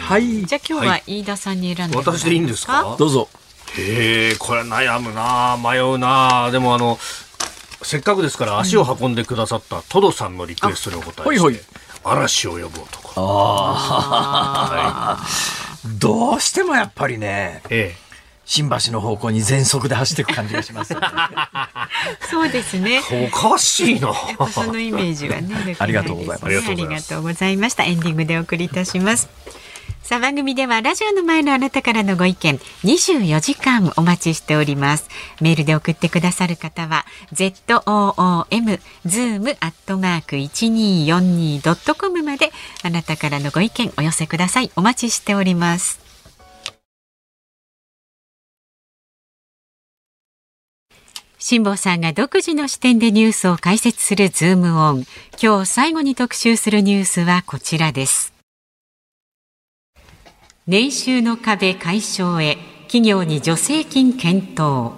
[0.00, 0.44] はい。
[0.46, 2.96] じゃあ今日は飯田さんに選んで、はい、私でいいんですか？
[2.98, 3.28] どうぞ。
[3.76, 6.98] へえこれ悩むな迷うなでもあの
[7.86, 11.56] せっかくですから足を運んでくださったトドさんのリクエストにお答えして、ほいほい
[12.02, 13.74] 嵐を呼ぶ男あ、
[15.22, 15.24] は
[15.88, 18.06] い、どうしてもやっぱりね、ええ、
[18.44, 21.00] 新橋の方向に全速で走っていく感じがします、ね、
[22.28, 23.02] そうですね。
[23.30, 24.12] おかしいな。
[24.50, 25.54] そのイメージはね。
[25.64, 26.44] ねありがとうございます。
[26.46, 27.84] ありがとうございました。
[27.84, 29.28] エンディングでお送りいたします。
[30.06, 35.08] さあ番組ではラジオの前のあなたからのご意見24時間お待ちしております。
[35.40, 37.58] メールで送ってくださる方は zoom
[39.04, 42.52] zoom アットマーク 1242.com まで
[42.84, 44.70] あなたからのご意見お寄せください。
[44.76, 45.98] お待ちしております。
[51.40, 55.04] 辛坊さんが独自の視点でニュースを解説するズームオン。
[55.42, 58.35] 今日最後に特集するニュースはこちらです。
[60.68, 62.58] 年収の壁解消へ
[62.88, 64.90] 企業に助成金検討。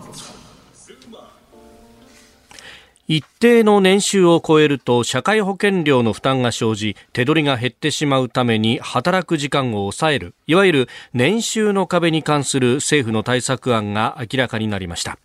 [3.07, 10.35] 一定の年収を超えると社会保険料の負担が生じ手取りが減ってしまうために働く時間を抑える。
[10.47, 15.19] いわゆる年収の壁に関する政府の対策案が明らかになりました。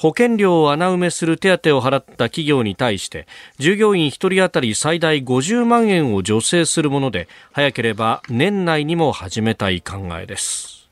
[0.00, 3.26] 保険料を穴埋めする手当を払った企業に対して
[3.58, 10.88] 従業員1人当たり最大50万円を助成するもので早ければ年内にも始めたい考えです。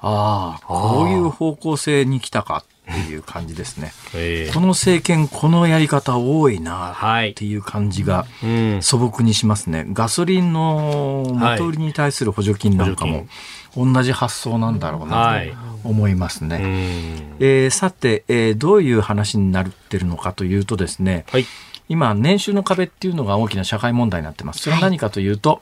[0.00, 2.62] ああこういう方向性に来たか
[2.92, 8.26] っていう感じですね、えー、この政権このやり方多いなっていう感じが
[8.80, 13.26] 素朴にしますね、ガソリンの元売りに対する補助金なんかも、
[13.76, 15.40] 同じ発想なんだろうな
[15.82, 16.56] と思いますね。
[16.56, 21.46] はい、えー、さて、えー、どういう話になってるのかというとですね、はい、
[21.88, 24.60] 今、年収の壁っていうのが大きな社会問題になってます。
[24.60, 25.60] それは何かというと、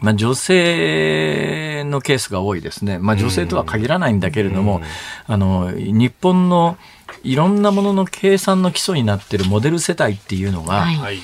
[0.00, 2.98] まあ、女性のケースが多いですね。
[2.98, 4.80] まあ、女性とは限らないんだけれども、
[5.26, 6.76] あの、日本の
[7.24, 11.20] いろんなものの計算の基礎になっているモデル世帯っていうのが、はい、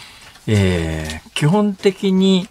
[0.46, 2.48] えー、基本的に、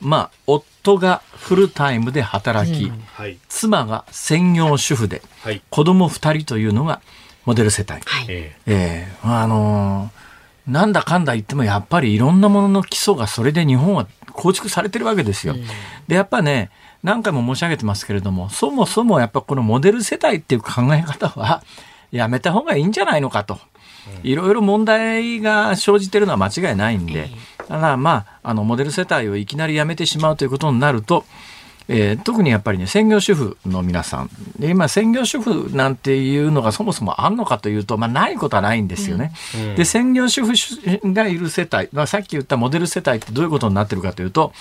[0.00, 3.04] まあ、夫がフルタイムで働き、うん。
[3.48, 7.00] 妻が専業主婦で、はい、子供2人というのが
[7.44, 7.92] モデル世帯。
[7.92, 8.26] はい、
[8.66, 15.54] えー、あのー、なんだかんだ言ってもやっぱりいろんなものの基礎がそれで日本は構築されてるわけですよ。
[15.54, 15.64] うん、
[16.08, 16.70] で、やっぱね、
[17.02, 21.62] 何回も申し上げてますけれども、そもそもやっぱこのモデル世帯っていう考え方は
[22.10, 23.58] やめた方がいいんじゃないのかと。
[24.22, 27.30] いろいろ問題が生じてるのは間違いないんで、
[27.70, 31.24] ただまあ、あのモデル世帯をいきなりやめてしまうということになると、
[31.86, 34.30] えー、特にやっぱりね専業主婦の皆さん。
[34.58, 39.30] で今専業主婦なんていうのがそもそもあんのかというと、まあ、ないことはないんですよね。
[39.54, 40.52] うん、で専業主婦
[41.14, 44.52] がいる世帯、まあ、さっき言ったモデル世帯ってどういうことになってるかというと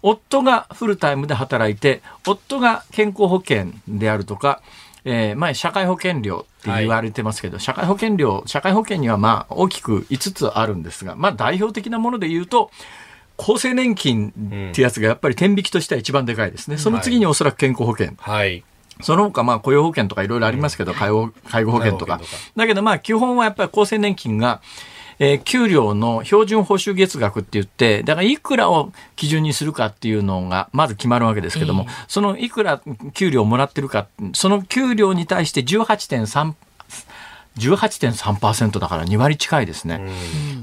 [0.00, 4.62] 夫がフルタイムで働いて夫が健康保険であるとか
[5.08, 12.72] えー、前社会保険料って言われてますけど、はい、社会保険料、社会保険にはまあ大きく5つあるんですが、まあ代表的なもので言うと、
[13.38, 16.76] 厚生年金ってやつがやっぱり天引きとしては一番でかいですね。
[16.76, 18.14] その次におそらく健康保険。
[18.18, 18.64] はい。
[19.02, 22.20] その他、まあ、雇用保険とかいろいろありますけど、介護、介護保険とか。
[22.56, 24.62] だけど、まあ、基本はやっぱり厚生年金が、
[25.18, 32.82] えー、給料の標準報酬月額って言って、だからいくらを基準にするかっていうのがまず決まるわけですけども、えー、そのいくら
[33.14, 36.54] 給料をもらってるか、その給料に対して18.3
[37.56, 40.00] 18.3%だから2割近いですね。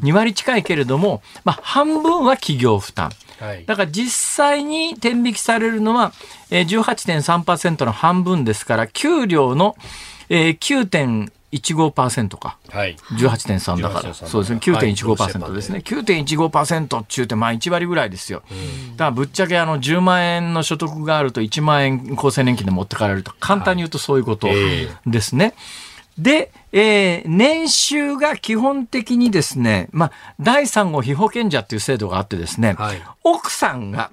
[0.01, 3.11] 2割近いけれども、まあ、半分は企業負担。
[3.65, 6.13] だから実際に転引きされるのは、
[6.49, 9.75] えー、18.3%の半分ですから、給料の、
[10.29, 10.57] えー、
[11.53, 12.57] 9.15%か。
[12.69, 12.95] はい。
[13.11, 14.13] 18.3だから。
[14.13, 14.59] そうですね。
[14.59, 15.79] 9.15%ですね。
[15.79, 18.43] 9.15%って言うて、まあ1割ぐらいですよ。
[18.95, 24.47] だからぶっちゃけあの10万円の所得があると1万円厚生年金で持ってかれると、簡単に言うとそういうこと
[25.05, 25.53] ですね。
[26.17, 34.11] で、えー、年収が基本的にですね、まあ、第3号被保険者っていう制度があってですね、はい、奥さんが、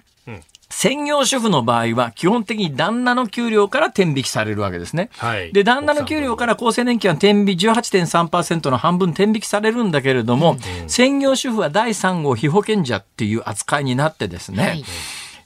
[0.70, 5.10] 専業主婦の場合は、基本的に旦那の給料から転引きされるわけですね。
[5.18, 14.84] はい、で、旦那の給料から厚生年金は転引18.3%の半分転引きされるんだけれども、うん、専業主婦は第3号被保険者っていう扱いになってですね、はい。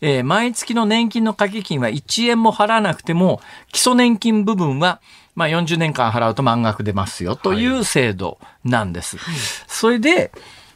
[0.02, 3.40] えー、毎月の年金の掛け金は1円も払わなくても、
[3.72, 5.00] 基礎年金部分は
[5.34, 9.16] まあ、40年間払うと満額出ますよという制度なんです。
[9.16, 9.34] はい、
[9.66, 10.30] それで、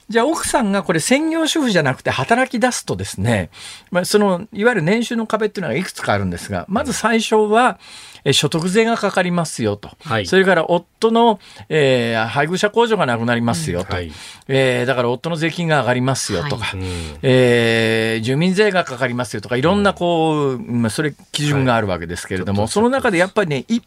[0.09, 3.51] じゃあ奥さんがこれ専業主婦じゃなくて働き出すとですね、
[3.91, 7.79] まあ、そのいわゆる年収の壁っていうのがいくつかあるんですが、まず最初は、
[8.25, 11.39] え所得税がかかりますよと、はい、それから夫の、
[11.69, 14.11] えー、配偶者控除がなくなりますよと、はい、
[14.49, 16.81] えー、だから夫の税金が上がりますよとか、はい、
[17.23, 23.85] えー、住民税がかかりますよとか、いろんなこう、まあ、それ基準があるわけですけれども、その中でやっぱりね、一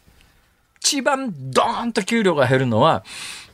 [0.82, 3.04] 一番ドーンと給料が減るのは、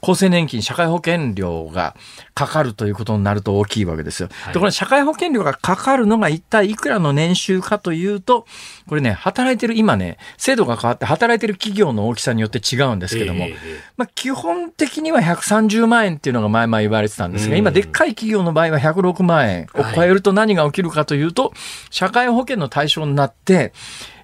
[0.00, 1.94] 厚生年金、社会保険料が
[2.34, 4.28] かかるということになると大きいわけですよ。
[4.44, 8.46] はい、で、これ社会保険料がかかるのが一体いくらの年収かというと、
[8.88, 13.54] これね、働いてる、今ね、制度が変わって働いてる企業の大きさによって違うんですけども、えー、
[13.96, 21.52] まあ、基本的には130万円っていうのが前々言われてたんですが、今、でっかい企業の場合は106万円を超えると何が起きるかというと、
[21.90, 23.72] 社会保険の対象になって、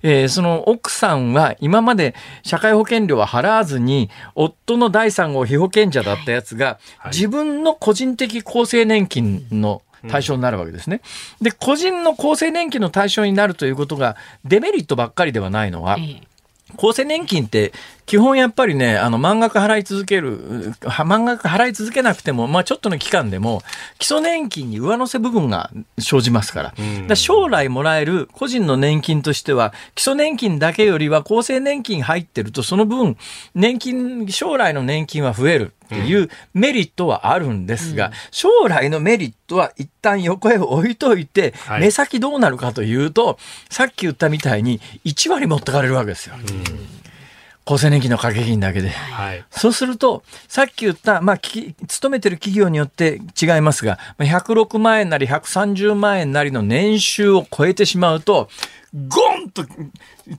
[0.05, 9.81] えー、その奥さんは今まで社会保険料は払わずに、夫の第三号被保険者だったやつが、自分の個人的厚生年金の
[10.11, 11.01] 対象になるわけですね。
[11.41, 15.97] で、個人の厚生年金の対象になるということがデメリットばっかりではないのは、
[16.77, 17.73] 厚生年金って
[18.07, 20.75] 基本やっぱりね、あの、満額払い続ける、
[21.05, 23.63] 満額払い続けなくても、まあちょっとの期間でも、
[23.99, 26.71] 基礎年金に上乗せ部分が生じますから。
[26.71, 26.77] か
[27.09, 33.17] ら将来もらえる個人の年金としては、基礎年金だけよりは厚生年金入ってると、その分、
[33.55, 35.73] 年金、将来の年金は増える。
[35.85, 43.39] っていうメリットはあるんですが、うん、将来のメリットは一旦横へ置いといて、はい、目先どうなるかというと、
[43.69, 46.37] さっき言ったみたいに1割持ってかれるわけですよ。
[46.37, 47.05] うん
[47.67, 48.91] 厚生年金の掛け金だけで。
[48.91, 58.49] はい、そうすると、さっき言った、まあ、勤めてる企業によって違いますが、106万円なり130万円なりの年収を超えてしまうと、
[59.09, 59.65] ゴンと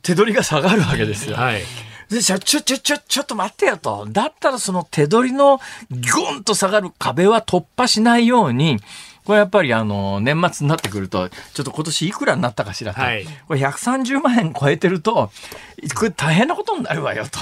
[0.01, 1.36] 手取りが下がるわけですよ。
[1.36, 1.61] はい
[2.09, 4.05] で、ちょ、ちょ、ちょ、ちょ、ちょっと待ってよと。
[4.07, 5.59] だったらその手取りの
[5.89, 8.78] ゴンと下がる壁は突破しないように、
[9.26, 13.01] これやっぱりあの、年末になってくると、ちょっと今年いくらになったかしらと。
[13.01, 15.32] はい、これ130万円超えてると、
[15.97, 17.39] これ大変なことになるわよと。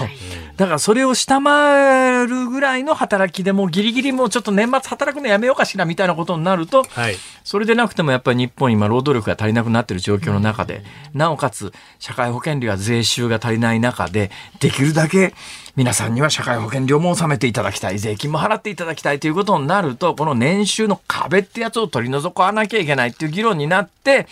[0.55, 10.83] だからそれを下回るぐらいの働きでもギリギリもうちょっと年末働くのやめようかしらみたいなことになると、はい、それでなくてもやっぱり日本今労働力が足りなくなってる状況の中で、
[11.13, 15.33] なおかつ社会保険料や税収が足りない中で、できるだけ
[15.75, 24.27] 皆さんには社会保険料も納めていただきたい、税金も払っていただきたいということになると、この年収の壁ってやつを取り除かなきゃいけないっていう議論になって、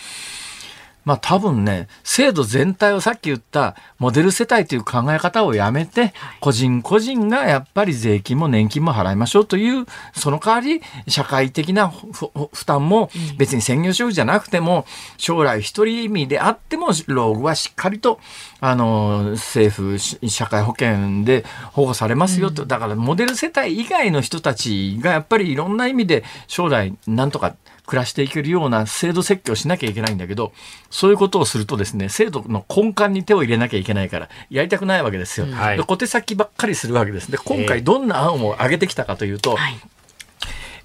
[1.04, 14.86] まあ多分ね、制度全体をさっき言ったモデル世帯という考え方をやめて、個人個人がやっぱり税金も年金も払いましょうという、その代わり社会的な負担も別に専業主婦じゃなくても、
[15.18, 18.20] 将来一人身であっても老後はしっかりと、
[18.60, 22.66] あの、政府、社会保険で保護されますよと。
[22.66, 27.56] だからモデル世帯以外の人たちがやっぱりいろんな意味で将来なんとか
[27.92, 30.54] 暮らしていけるような制度設計をしなきゃいけないんだけど、
[30.90, 35.46] そういうことをするとですね、制度の根幹に手を入れなきゃいけないから、やりたくないわけですよ。
[35.48, 37.30] はい、小手先ばっかりするわけです。
[37.30, 39.78] で、今回どんな案を挙げてきたかというと、はい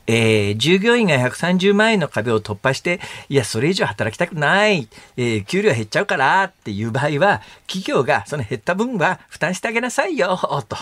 [0.09, 2.99] えー、従業員が130万円の壁を突破して、
[3.29, 10.37] いや、それ以上働きたくない、えー、給料減っちゃうからっていう場合は、企業がその減った分は負担してあげなさいよ、
[10.69, 10.77] と。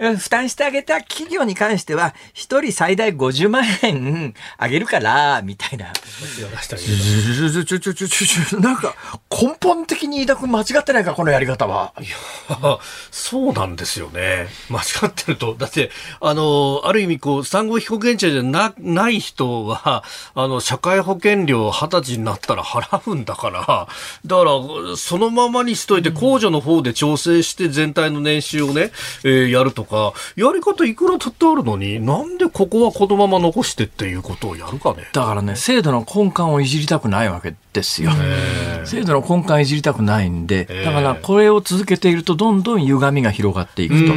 [0.00, 5.92] 負担してあげた企業に関しては、一人最大50万円あげるから、みたいな。
[8.60, 8.94] なんか
[9.30, 11.92] 根本的に飯田君間違ってないか、このやり方は。
[12.00, 12.08] いや、
[13.10, 14.48] そうなんですよね。
[14.70, 15.54] 間違ってると。
[15.54, 15.90] だって、
[16.20, 20.02] あの、ある意味こう、産後被保険者じゃなない人は、
[20.34, 23.60] あの、社会保険料二十歳になったら払うんだから、
[24.24, 28.92] だから、そのままにしといて、控除の方で調整して全体の年収をね、
[29.24, 35.08] えー、やるとか、やり方いくらだってあるのに、なんでここはこのまま残してっていうことをやるかね。
[35.12, 38.12] だからね、制度の根幹をいじりたくないわけですよ。
[38.84, 44.12] 制度の根幹いじりたくないんで、だからこれを続けているとどんどん歪みが広がっていくと、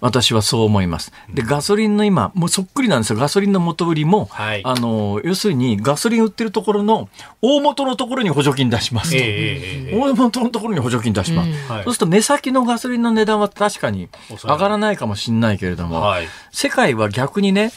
[0.00, 1.12] 私はそう思います。
[1.32, 3.18] で、ガソリンの今、もうそっくりなんですよ。
[3.18, 7.08] ガソリンの元売りも、はい、あの、要するにガソリン売ってるところの
[7.40, 9.18] 大元のところに補助金出しますと。
[9.96, 11.50] 大元のところに補助金出します。
[11.84, 14.08] そうすると目先のガソリンの値段は確かに
[14.44, 17.72] 上がらないかもしれないけれども、はい、世界は逆にね、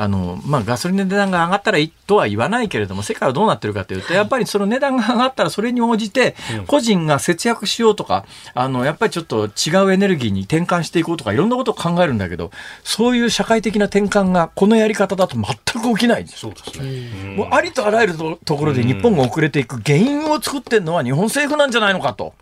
[0.00, 6.34] あの、まあ、ガソリンの値段が上がったらいいとは言わないけれども、世界はどうなってるかというと、やっぱりその値段が上がったらそれに応じて、
[6.68, 8.24] 個人が節約しようとか、
[8.54, 12.50] あの、やっぱりちょっと違うエネルギーに転換していこうとか、いろんなことを考えるんだけど、
[12.82, 17.34] そういう社会的な転換がこのやり方だと全く起きないそうですね。
[17.36, 22.32] もうありとあらゆるところで日本が遅れていく原因を作ってるのは日本政府なんじゃないのかと。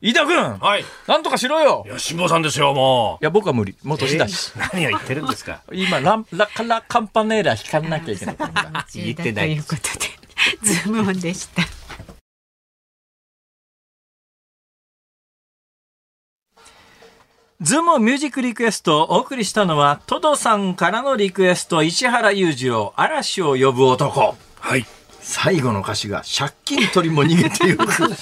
[0.00, 1.84] 飯田君、はい、なんとかしろよ。
[1.86, 3.24] いや、辛坊さんですよ、もう。
[3.24, 3.74] いや、僕は無理。
[3.82, 4.52] もう年だし。
[4.56, 8.36] えー、何を言ってるんですか 今、ラン、ラカラカンパネーラ引かなきゃいけない。
[8.94, 9.46] 言ってない。
[9.48, 10.06] ということで、
[10.62, 11.62] ズームオンでした。
[17.60, 24.36] ズームミュージックリクエストをお送りしたのは、トドさんからのリクエスト、石原裕次郎、嵐を呼ぶ男。
[24.60, 24.84] はい。
[25.28, 27.84] 最後の歌詞が借金取りも逃げていく。
[27.86, 28.14] 借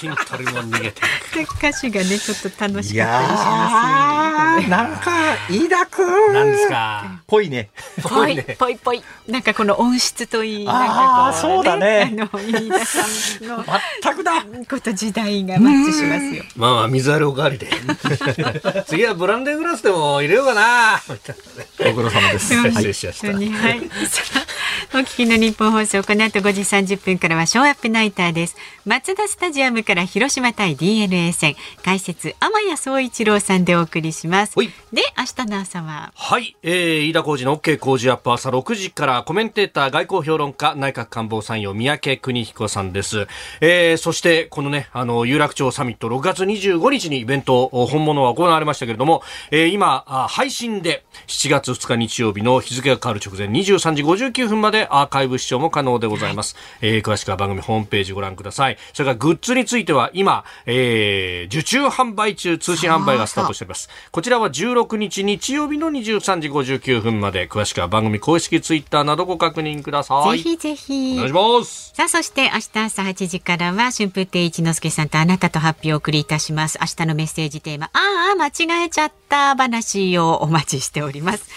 [0.00, 0.98] 金取りも逃げて
[1.40, 1.54] いく。
[1.56, 4.68] 歌詞がねちょっと楽しかったりしますね。
[4.68, 6.32] なんか飯田君。
[6.34, 7.22] なんですか？
[7.28, 7.70] ぽいね。
[8.02, 10.68] ぽいぽいぽいなんかこの音質といい。
[10.68, 12.10] ああ、そうだね。
[12.12, 13.64] あの飯田さんの
[14.02, 14.42] 全くだ。
[14.68, 16.42] こと時代がマッチしますよ。
[16.56, 17.68] まあまあ水あるおかわりで。
[18.88, 21.00] 次はブランデーグラスでも入れようかな。
[21.78, 22.48] ご苦労様です。
[22.52, 23.28] 失礼しました。
[23.28, 23.48] はい
[24.94, 28.56] お聞きの日本放送この後5時30分からはショーアップナイターです。
[28.86, 31.56] 松田スタジアムから広島対 DNA 戦。
[31.84, 34.54] 解説天谷総一郎さんでお送りします。
[34.54, 34.62] で
[35.16, 36.12] 明日の朝は？
[36.14, 43.26] はい、えー、飯田浩二の OK 工事アップ朝6時からコメンテーター外交評論家内閣官房参与三宅邦彦さんです、
[43.60, 58.78] えー、そしてこのねあの有楽町サミット6月25日にイベント本物は行われましたけれども、えー、今配信で7月2日日曜日の日付が変わる直前23時59分までアーカイブ視聴も可能でございます、えー、詳しくは番組ホームページご覧ください。
[58.92, 63.88] それからグッズについては今、えー、受注販売中通信販売がスタートしております。
[64.10, 70.42] こちらは16日日曜日の23時59分まで詳しくは番組公式ツイッターなどご確認ください。
[70.42, 71.14] ぜひぜひ。
[71.14, 71.92] お願いします。
[71.94, 76.78] さあそして明日朝8時からは春風亭一之輔さんとあなたと発表をお送りいたします。
[76.80, 81.48] 明日のメッセージテーマああ間違えちゃった話をお待ちしております。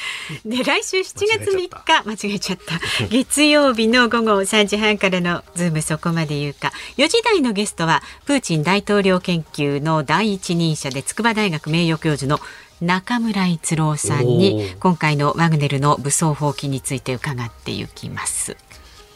[0.45, 2.79] で来週7月3日間違えちゃった
[3.09, 12.39] 月曜日の午後3時半からのズームそこまで言うか4時台のゲストはプーチン大統領研究の第一人者で筑波大学名誉教授の
[12.81, 18.57] 中村逸郎さんに今回のワグネルの武装蜂起について伺っていきます。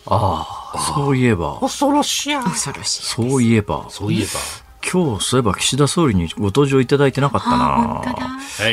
[0.07, 1.57] ああ、そういえば。
[1.59, 2.43] 恐ろしや。
[2.43, 3.05] 恐ろしい。
[3.05, 3.87] そういえば。
[3.89, 4.64] そういえば。
[4.91, 8.01] 今日そういえば岸田総理にご登場いただいてなかったな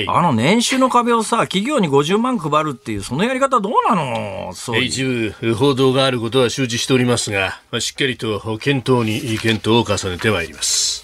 [0.08, 4.52] あの年収の壁をさ企業に50万配るっていうそのやり方どうなの？
[4.82, 11.02] 一部報道があることは周知しておりますがしっかりと検討に検討を重ねてまいります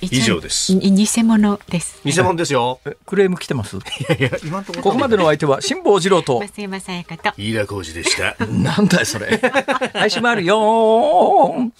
[0.00, 0.74] 以上です。
[0.76, 2.00] 偽物です。
[2.04, 2.80] 偽物ですよ。
[3.06, 3.76] クレーム来てます？
[3.76, 6.40] いやいや、今ここまでの相手は辛坊治郎と。
[6.40, 7.30] 増山さやかと。
[7.40, 8.34] 飯田浩二でした。
[8.50, 9.40] なんだよ、それ。
[9.94, 11.70] 来週もあるよ